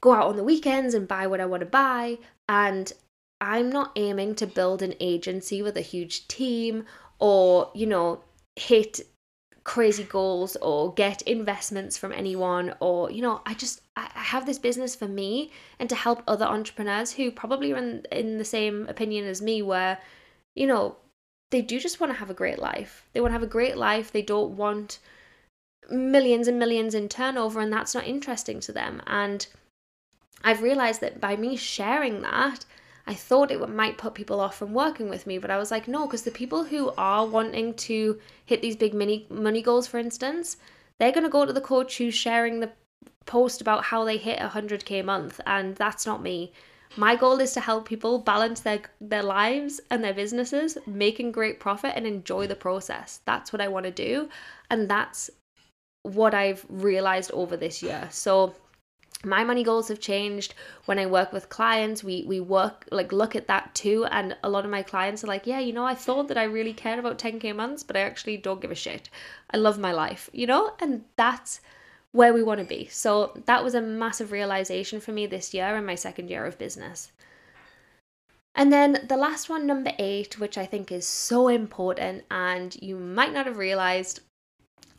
go 0.00 0.14
out 0.14 0.28
on 0.28 0.36
the 0.36 0.44
weekends 0.44 0.94
and 0.94 1.06
buy 1.06 1.26
what 1.26 1.40
I 1.40 1.46
want 1.46 1.60
to 1.60 1.66
buy. 1.66 2.18
And 2.48 2.92
I'm 3.40 3.70
not 3.70 3.92
aiming 3.96 4.36
to 4.36 4.46
build 4.46 4.80
an 4.80 4.94
agency 5.00 5.60
with 5.60 5.76
a 5.76 5.82
huge 5.82 6.26
team 6.28 6.86
or, 7.18 7.70
you 7.74 7.86
know, 7.86 8.20
hit 8.56 9.00
crazy 9.64 10.04
goals 10.04 10.56
or 10.56 10.92
get 10.92 11.22
investments 11.22 11.96
from 11.96 12.12
anyone 12.12 12.74
or 12.80 13.10
you 13.10 13.22
know 13.22 13.40
i 13.46 13.54
just 13.54 13.80
i 13.96 14.06
have 14.12 14.44
this 14.44 14.58
business 14.58 14.94
for 14.94 15.08
me 15.08 15.50
and 15.78 15.88
to 15.88 15.94
help 15.94 16.22
other 16.28 16.44
entrepreneurs 16.44 17.12
who 17.12 17.30
probably 17.30 17.72
are 17.72 17.78
in, 17.78 18.04
in 18.12 18.36
the 18.36 18.44
same 18.44 18.86
opinion 18.90 19.24
as 19.24 19.40
me 19.40 19.62
where 19.62 19.96
you 20.54 20.66
know 20.66 20.94
they 21.54 21.62
do 21.62 21.78
just 21.78 22.00
want 22.00 22.12
to 22.12 22.18
have 22.18 22.30
a 22.30 22.34
great 22.34 22.58
life. 22.58 23.06
They 23.12 23.20
want 23.20 23.30
to 23.30 23.34
have 23.34 23.42
a 23.44 23.46
great 23.58 23.76
life. 23.76 24.10
They 24.10 24.22
don't 24.22 24.56
want 24.56 24.98
millions 25.88 26.48
and 26.48 26.58
millions 26.58 26.96
in 26.96 27.08
turnover, 27.08 27.60
and 27.60 27.72
that's 27.72 27.94
not 27.94 28.08
interesting 28.08 28.58
to 28.60 28.72
them. 28.72 29.00
And 29.06 29.46
I've 30.42 30.62
realized 30.62 31.00
that 31.02 31.20
by 31.20 31.36
me 31.36 31.56
sharing 31.56 32.22
that, 32.22 32.64
I 33.06 33.14
thought 33.14 33.50
it 33.50 33.68
might 33.68 33.98
put 33.98 34.14
people 34.14 34.40
off 34.40 34.56
from 34.56 34.72
working 34.72 35.08
with 35.10 35.26
me, 35.26 35.38
but 35.38 35.50
I 35.50 35.58
was 35.58 35.70
like, 35.70 35.86
no, 35.86 36.06
because 36.06 36.22
the 36.22 36.30
people 36.30 36.64
who 36.64 36.92
are 36.96 37.26
wanting 37.26 37.74
to 37.74 38.18
hit 38.46 38.62
these 38.62 38.76
big 38.76 38.94
mini 38.94 39.26
money 39.28 39.60
goals, 39.60 39.86
for 39.86 39.98
instance, 39.98 40.56
they're 40.98 41.12
going 41.12 41.24
to 41.24 41.30
go 41.30 41.44
to 41.44 41.52
the 41.52 41.60
coach 41.60 41.98
who's 41.98 42.14
sharing 42.14 42.60
the 42.60 42.72
post 43.26 43.60
about 43.60 43.84
how 43.84 44.04
they 44.04 44.16
hit 44.16 44.38
100k 44.38 45.00
a 45.00 45.02
month, 45.02 45.40
and 45.46 45.76
that's 45.76 46.06
not 46.06 46.22
me. 46.22 46.52
My 46.96 47.16
goal 47.16 47.40
is 47.40 47.52
to 47.54 47.60
help 47.60 47.88
people 47.88 48.18
balance 48.18 48.60
their 48.60 48.80
their 49.00 49.22
lives 49.22 49.80
and 49.90 50.02
their 50.02 50.14
businesses, 50.14 50.78
making 50.86 51.32
great 51.32 51.58
profit 51.58 51.92
and 51.96 52.06
enjoy 52.06 52.46
the 52.46 52.54
process. 52.54 53.20
That's 53.24 53.52
what 53.52 53.60
I 53.60 53.68
want 53.68 53.84
to 53.84 53.90
do, 53.90 54.28
and 54.70 54.88
that's 54.88 55.30
what 56.04 56.34
I've 56.34 56.64
realized 56.68 57.32
over 57.32 57.56
this 57.56 57.82
year. 57.82 58.08
So 58.10 58.54
my 59.24 59.44
money 59.44 59.62
goals 59.62 59.88
have 59.88 60.00
changed. 60.00 60.54
When 60.86 60.98
i 60.98 61.06
work 61.06 61.32
with 61.32 61.48
clients 61.48 62.04
we 62.04 62.24
we 62.26 62.40
work 62.40 62.86
like 62.90 63.12
look 63.12 63.34
at 63.36 63.46
that 63.48 63.74
too 63.74 64.04
and 64.10 64.36
a 64.42 64.50
lot 64.50 64.64
of 64.64 64.70
my 64.70 64.82
clients 64.82 65.24
are 65.24 65.26
like 65.26 65.46
yeah 65.46 65.60
you 65.60 65.72
know 65.72 65.84
i 65.84 65.94
thought 65.94 66.28
that 66.28 66.38
i 66.38 66.44
really 66.44 66.72
cared 66.72 66.98
about 66.98 67.18
10k 67.18 67.54
months 67.56 67.82
but 67.82 67.96
i 67.96 68.00
actually 68.00 68.36
don't 68.36 68.60
give 68.60 68.70
a 68.70 68.74
shit. 68.74 69.08
I 69.50 69.56
love 69.56 69.78
my 69.78 69.92
life 69.92 70.28
you 70.32 70.46
know? 70.46 70.72
And 70.80 71.04
that's 71.16 71.60
where 72.12 72.32
we 72.32 72.42
want 72.42 72.60
to 72.60 72.66
be. 72.66 72.86
So 72.86 73.32
that 73.46 73.64
was 73.64 73.74
a 73.74 73.80
massive 73.80 74.30
realization 74.30 75.00
for 75.00 75.12
me 75.12 75.26
this 75.26 75.52
year 75.52 75.76
in 75.76 75.84
my 75.84 75.96
second 75.96 76.30
year 76.30 76.44
of 76.46 76.58
business. 76.58 77.10
And 78.54 78.72
then 78.72 79.04
the 79.08 79.16
last 79.16 79.48
one 79.48 79.66
number 79.66 79.92
8 79.98 80.38
which 80.38 80.56
i 80.56 80.66
think 80.66 80.92
is 80.92 81.06
so 81.06 81.48
important 81.48 82.24
and 82.30 82.76
you 82.80 82.96
might 82.96 83.32
not 83.32 83.46
have 83.46 83.58
realized 83.58 84.20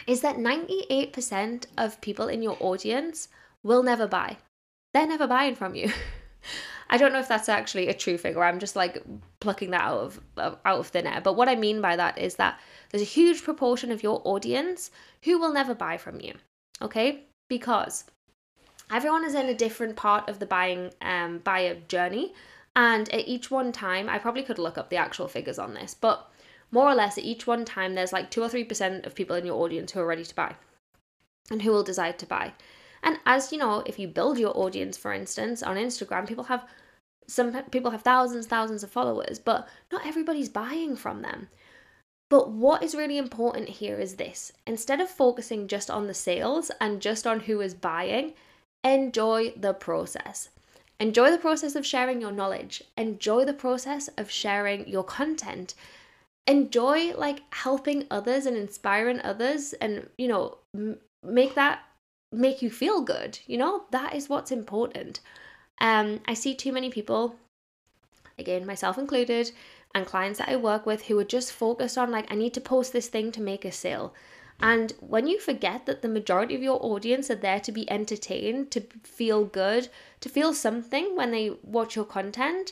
is 0.08 0.22
that 0.22 0.36
98% 0.36 1.66
of 1.78 2.02
people 2.02 2.28
in 2.28 2.42
your 2.42 2.58
audience 2.60 3.30
will 3.66 3.84
never 3.84 4.08
buy. 4.08 4.38
They're 4.94 5.08
never 5.08 5.28
buying 5.28 5.56
from 5.56 5.76
you. 5.76 5.92
I 6.90 6.98
don't 6.98 7.12
know 7.12 7.20
if 7.20 7.28
that's 7.28 7.50
actually 7.50 7.88
a 7.88 7.94
true 7.94 8.18
figure. 8.18 8.44
I'm 8.44 8.60
just 8.60 8.76
like 8.76 9.04
plucking 9.40 9.72
that 9.72 9.82
out 9.82 10.00
of 10.00 10.22
out 10.38 10.80
of 10.80 10.88
thin 10.88 11.08
air. 11.08 11.20
But 11.20 11.36
what 11.36 11.50
I 11.50 11.56
mean 11.56 11.82
by 11.82 11.96
that 11.96 12.18
is 12.20 12.36
that 12.36 12.60
there's 12.90 13.02
a 13.02 13.06
huge 13.06 13.44
proportion 13.44 13.92
of 13.92 14.04
your 14.04 14.22
audience 14.24 14.92
who 15.24 15.40
will 15.40 15.52
never 15.52 15.74
buy 15.74 15.98
from 15.98 16.22
you. 16.22 16.36
Okay? 16.82 17.24
Because 17.50 18.06
everyone 18.92 19.26
is 19.26 19.34
in 19.34 19.48
a 19.48 19.56
different 19.56 19.96
part 19.96 20.30
of 20.30 20.38
the 20.38 20.46
buying 20.46 20.92
um 21.02 21.40
buyer 21.40 21.76
journey. 21.88 22.34
And 22.76 23.12
at 23.12 23.28
each 23.28 23.50
one 23.50 23.72
time, 23.72 24.08
I 24.08 24.20
probably 24.20 24.44
could 24.44 24.60
look 24.60 24.78
up 24.78 24.90
the 24.90 24.98
actual 24.98 25.28
figures 25.28 25.58
on 25.58 25.74
this, 25.74 25.96
but 26.00 26.30
more 26.72 26.88
or 26.90 26.94
less 26.94 27.18
at 27.18 27.24
each 27.24 27.48
one 27.48 27.64
time, 27.64 27.96
there's 27.96 28.14
like 28.14 28.30
two 28.30 28.44
or 28.44 28.50
three 28.50 28.64
percent 28.64 29.06
of 29.06 29.16
people 29.16 29.36
in 29.36 29.46
your 29.46 29.62
audience 29.64 29.92
who 29.92 30.02
are 30.02 30.06
ready 30.06 30.26
to 30.26 30.36
buy 30.36 30.56
and 31.50 31.64
who 31.64 31.72
will 31.72 31.84
decide 31.84 32.20
to 32.20 32.28
buy. 32.28 32.54
And 33.04 33.20
as 33.26 33.52
you 33.52 33.58
know, 33.58 33.84
if 33.86 34.00
you 34.00 34.08
build 34.08 34.38
your 34.40 34.58
audience, 34.58 34.98
for 34.98 35.14
instance, 35.14 35.62
on 35.62 35.78
Instagram, 35.78 36.28
people 36.28 36.46
have 36.46 36.66
some 37.28 37.54
people 37.72 37.92
have 37.92 38.04
thousands, 38.04 38.48
thousands 38.48 38.84
of 38.84 38.92
followers, 38.92 39.40
but 39.40 39.68
not 39.92 40.06
everybody's 40.06 40.50
buying 40.50 40.96
from 40.96 41.22
them. 41.22 41.50
But 42.30 42.52
what 42.52 42.84
is 42.84 42.96
really 42.96 43.18
important 43.18 43.70
here 43.70 44.00
is 44.00 44.16
this 44.16 44.52
instead 44.66 45.00
of 45.00 45.10
focusing 45.10 45.68
just 45.68 45.90
on 45.90 46.08
the 46.08 46.14
sales 46.14 46.72
and 46.82 47.02
just 47.02 47.28
on 47.28 47.42
who 47.42 47.62
is 47.62 47.74
buying, 47.74 48.34
enjoy 48.84 49.52
the 49.56 49.74
process. 49.74 50.50
Enjoy 51.00 51.30
the 51.30 51.38
process 51.38 51.76
of 51.76 51.86
sharing 51.86 52.22
your 52.22 52.32
knowledge, 52.32 52.84
enjoy 52.98 53.46
the 53.46 53.54
process 53.54 54.08
of 54.18 54.32
sharing 54.32 54.88
your 54.88 55.04
content. 55.04 55.76
Enjoy 56.48 57.12
like 57.16 57.42
helping 57.52 58.06
others 58.10 58.46
and 58.46 58.56
inspiring 58.56 59.20
others 59.22 59.74
and 59.74 60.10
you 60.18 60.28
know 60.28 60.60
m- 60.76 60.98
make 61.24 61.56
that 61.56 61.80
make 62.36 62.62
you 62.62 62.70
feel 62.70 63.02
good. 63.02 63.40
You 63.48 63.58
know, 63.58 63.84
that 63.92 64.16
is 64.16 64.30
what's 64.30 64.52
important. 64.52 65.20
Um, 65.82 66.22
I 66.26 66.34
see 66.34 66.56
too 66.56 66.72
many 66.72 66.90
people, 66.90 67.36
again, 68.38 68.66
myself 68.66 68.98
included, 68.98 69.52
and 69.94 70.06
clients 70.06 70.40
that 70.40 70.50
I 70.50 70.56
work 70.58 70.86
with 70.86 71.06
who 71.06 71.18
are 71.20 71.24
just 71.24 71.52
focused 71.52 71.98
on, 71.98 72.12
like, 72.12 72.32
I 72.32 72.36
need 72.36 72.54
to 72.56 72.62
post 72.62 72.94
this 72.94 73.08
thing 73.08 73.32
to 73.32 73.42
make 73.42 73.66
a 73.66 73.72
sale. 73.72 74.14
And 74.60 74.94
when 75.00 75.28
you 75.28 75.40
forget 75.40 75.86
that 75.86 76.02
the 76.02 76.08
majority 76.08 76.56
of 76.56 76.64
your 76.64 76.80
audience 76.82 77.30
are 77.30 77.36
there 77.36 77.60
to 77.60 77.72
be 77.72 77.90
entertained, 77.90 78.72
to 78.72 78.82
feel 79.04 79.44
good, 79.44 79.90
to 80.22 80.30
feel 80.30 80.54
something 80.54 81.16
when 81.16 81.32
they 81.32 81.58
watch 81.62 81.96
your 81.96 82.06
content, 82.06 82.72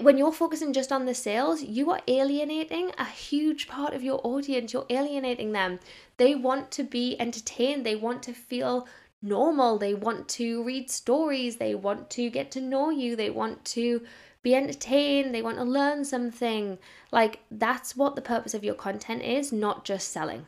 when 0.00 0.18
you're 0.18 0.32
focusing 0.32 0.72
just 0.72 0.92
on 0.92 1.06
the 1.06 1.14
sales, 1.14 1.62
you 1.62 1.90
are 1.90 2.00
alienating 2.06 2.90
a 2.98 3.04
huge 3.04 3.68
part 3.68 3.94
of 3.94 4.02
your 4.02 4.20
audience. 4.24 4.72
You're 4.72 4.86
alienating 4.90 5.52
them. 5.52 5.78
They 6.16 6.34
want 6.34 6.70
to 6.72 6.82
be 6.82 7.20
entertained, 7.20 7.84
they 7.84 7.96
want 7.96 8.22
to 8.24 8.32
feel 8.32 8.86
normal, 9.22 9.78
they 9.78 9.94
want 9.94 10.28
to 10.28 10.62
read 10.62 10.90
stories, 10.90 11.56
they 11.56 11.74
want 11.74 12.10
to 12.10 12.30
get 12.30 12.50
to 12.52 12.60
know 12.60 12.90
you, 12.90 13.16
they 13.16 13.30
want 13.30 13.64
to 13.76 14.02
be 14.42 14.54
entertained, 14.54 15.34
they 15.34 15.42
want 15.42 15.58
to 15.58 15.64
learn 15.64 16.04
something. 16.04 16.78
Like, 17.10 17.40
that's 17.50 17.96
what 17.96 18.14
the 18.14 18.22
purpose 18.22 18.54
of 18.54 18.64
your 18.64 18.74
content 18.74 19.22
is, 19.22 19.52
not 19.52 19.84
just 19.84 20.12
selling. 20.12 20.46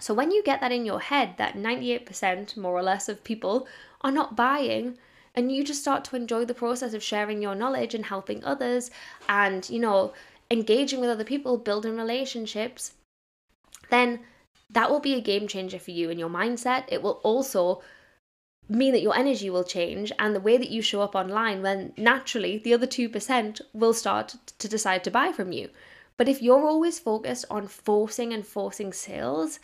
So, 0.00 0.12
when 0.12 0.32
you 0.32 0.42
get 0.42 0.60
that 0.60 0.72
in 0.72 0.84
your 0.84 1.00
head, 1.00 1.34
that 1.38 1.54
98% 1.54 2.56
more 2.56 2.76
or 2.76 2.82
less 2.82 3.08
of 3.08 3.22
people 3.22 3.68
are 4.00 4.10
not 4.10 4.34
buying, 4.34 4.98
and 5.34 5.50
you 5.50 5.64
just 5.64 5.80
start 5.80 6.04
to 6.04 6.16
enjoy 6.16 6.44
the 6.44 6.54
process 6.54 6.94
of 6.94 7.02
sharing 7.02 7.42
your 7.42 7.54
knowledge 7.54 7.94
and 7.94 8.06
helping 8.06 8.44
others 8.44 8.90
and 9.28 9.68
you 9.68 9.78
know 9.78 10.12
engaging 10.50 11.00
with 11.00 11.10
other 11.10 11.24
people 11.24 11.56
building 11.56 11.96
relationships 11.96 12.92
then 13.90 14.20
that 14.70 14.90
will 14.90 15.00
be 15.00 15.14
a 15.14 15.20
game 15.20 15.46
changer 15.46 15.78
for 15.78 15.92
you 15.92 16.10
in 16.10 16.18
your 16.18 16.28
mindset. 16.28 16.84
It 16.88 17.02
will 17.02 17.20
also 17.22 17.82
mean 18.68 18.92
that 18.92 19.02
your 19.02 19.16
energy 19.16 19.50
will 19.50 19.64
change 19.64 20.10
and 20.18 20.34
the 20.34 20.40
way 20.40 20.56
that 20.56 20.70
you 20.70 20.80
show 20.82 21.02
up 21.02 21.14
online 21.14 21.62
when 21.62 21.92
naturally 21.96 22.58
the 22.58 22.72
other 22.72 22.86
2% 22.86 23.60
will 23.72 23.92
start 23.92 24.36
to 24.58 24.68
decide 24.68 25.04
to 25.04 25.10
buy 25.10 25.32
from 25.32 25.52
you. 25.52 25.68
But 26.16 26.28
if 26.28 26.40
you're 26.40 26.66
always 26.66 26.98
focused 26.98 27.44
on 27.50 27.68
forcing 27.68 28.32
and 28.32 28.46
forcing 28.46 28.92
sales 28.92 29.58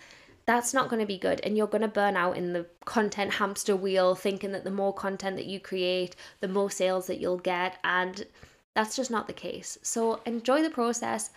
that's 0.51 0.75
not 0.75 0.89
going 0.89 0.99
to 0.99 1.07
be 1.07 1.17
good 1.17 1.41
and 1.45 1.57
you're 1.57 1.69
going 1.69 1.81
to 1.81 1.87
burn 1.87 2.17
out 2.17 2.37
in 2.37 2.53
the 2.53 2.67
content 2.85 3.35
hamster 3.35 3.77
wheel 3.77 4.17
thinking 4.17 4.51
that 4.51 4.65
the 4.65 4.71
more 4.71 4.93
content 4.93 5.37
that 5.37 5.47
you 5.47 5.61
create 5.61 6.17
the 6.41 6.49
more 6.49 6.69
sales 6.69 7.07
that 7.07 7.21
you'll 7.21 7.39
get 7.39 7.79
and 7.85 8.27
that's 8.75 8.97
just 8.97 9.13
not 9.13 9.29
the 9.29 9.33
case. 9.33 9.79
So 9.83 10.21
enjoy 10.27 10.63
the 10.63 10.71
process. 10.71 11.31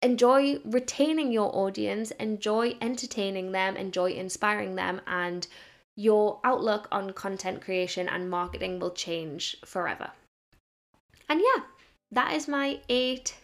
Enjoy 0.00 0.60
retaining 0.64 1.32
your 1.32 1.50
audience 1.56 2.12
enjoy 2.12 2.76
entertaining 2.80 3.50
them 3.50 3.76
enjoy 3.76 4.12
inspiring 4.12 4.76
them 4.76 5.00
and 5.08 5.48
your 5.96 6.38
outlook 6.44 6.86
on 6.92 7.12
content 7.14 7.62
creation 7.62 8.08
and 8.08 8.30
marketing 8.30 8.78
will 8.78 8.92
change 8.92 9.56
forever. 9.64 10.12
And 11.28 11.40
yeah 11.40 11.64
that 12.12 12.32
is 12.32 12.46
my 12.46 12.78
eight 12.88 13.34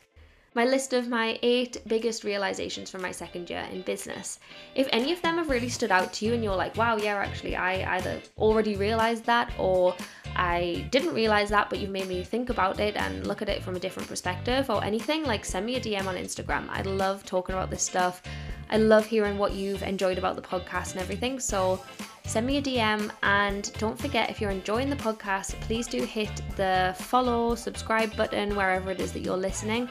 my 0.55 0.65
list 0.65 0.93
of 0.93 1.09
my 1.09 1.39
eight 1.43 1.77
biggest 1.87 2.25
realizations 2.25 2.91
from 2.91 3.03
my 3.03 3.13
second 3.13 3.49
year 3.49 3.67
in 3.73 3.83
business. 3.83 4.41
If 4.75 4.89
any 4.91 5.13
of 5.13 5.23
them 5.23 5.37
have 5.37 5.49
really 5.49 5.69
stood 5.69 5.93
out 5.93 6.13
to 6.15 6.27
you 6.27 6.35
and 6.35 6.43
you're 6.43 6.57
like, 6.57 6.77
wow, 6.77 6.97
yeah, 6.97 7.17
actually, 7.17 7.55
I 7.55 7.97
either 7.97 8.21
already 8.37 8.75
realized 8.77 9.25
that 9.27 9.53
or 9.59 9.95
I 10.35 10.87
didn't 10.91 11.15
realize 11.15 11.51
that, 11.51 11.71
but 11.71 11.79
you've 11.79 11.91
made 11.91 12.09
me 12.09 12.25
think 12.25 12.51
about 12.51 12.81
it 12.81 12.97
and 12.97 13.27
look 13.27 13.43
at 13.43 13.49
it 13.49 13.63
from 13.63 13.77
a 13.77 13.81
different 13.81 14.09
perspective 14.09 14.71
or 14.71 14.83
anything, 14.83 15.23
like 15.23 15.45
send 15.45 15.67
me 15.67 15.77
a 15.77 15.81
DM 15.81 16.07
on 16.07 16.17
Instagram. 16.17 16.69
I 16.69 16.83
love 16.83 17.25
talking 17.25 17.55
about 17.55 17.71
this 17.71 17.83
stuff. 17.83 18.23
I 18.71 18.77
love 18.77 19.07
hearing 19.07 19.39
what 19.39 19.53
you've 19.53 19.83
enjoyed 19.83 20.19
about 20.19 20.37
the 20.37 20.43
podcast 20.43 20.93
and 20.93 21.01
everything. 21.01 21.41
So 21.41 21.81
send 22.25 22.47
me 22.47 22.59
a 22.59 22.63
DM. 22.63 23.11
And 23.23 23.73
don't 23.79 23.99
forget, 23.99 24.31
if 24.31 24.41
you're 24.41 24.51
enjoying 24.51 24.89
the 24.89 24.97
podcast, 24.97 25.61
please 25.63 25.87
do 25.89 26.05
hit 26.05 26.31
the 26.57 26.95
follow, 26.99 27.57
subscribe 27.57 28.17
button 28.17 28.55
wherever 28.55 28.91
it 28.91 29.01
is 29.01 29.13
that 29.13 29.21
you're 29.21 29.37
listening. 29.37 29.89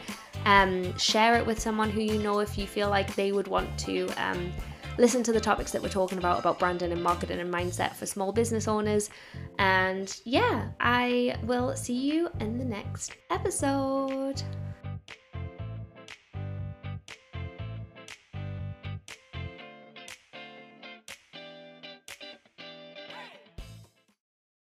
Um, 0.50 0.98
share 0.98 1.36
it 1.36 1.46
with 1.46 1.60
someone 1.60 1.92
who 1.92 2.02
you 2.02 2.18
know 2.18 2.40
if 2.40 2.58
you 2.58 2.66
feel 2.66 2.90
like 2.90 3.14
they 3.14 3.32
would 3.32 3.48
want 3.48 3.78
to 3.82 4.08
um, 4.18 4.52
listen 4.98 5.22
to 5.22 5.32
the 5.32 5.40
topics 5.40 5.72
that 5.72 5.80
we're 5.80 5.90
talking 5.90 6.18
about 6.18 6.40
about 6.40 6.58
branding 6.58 6.92
and 6.92 7.04
marketing 7.04 7.40
and 7.40 7.54
mindset 7.54 7.96
for 7.96 8.08
small 8.08 8.32
business 8.32 8.68
owners. 8.68 9.12
And 9.60 10.20
yeah, 10.26 10.70
I 10.80 11.38
will 11.44 11.76
see 11.76 11.94
you 11.94 12.30
in 12.40 12.58
the 12.58 12.66
next 12.66 13.16
episode. 13.30 14.42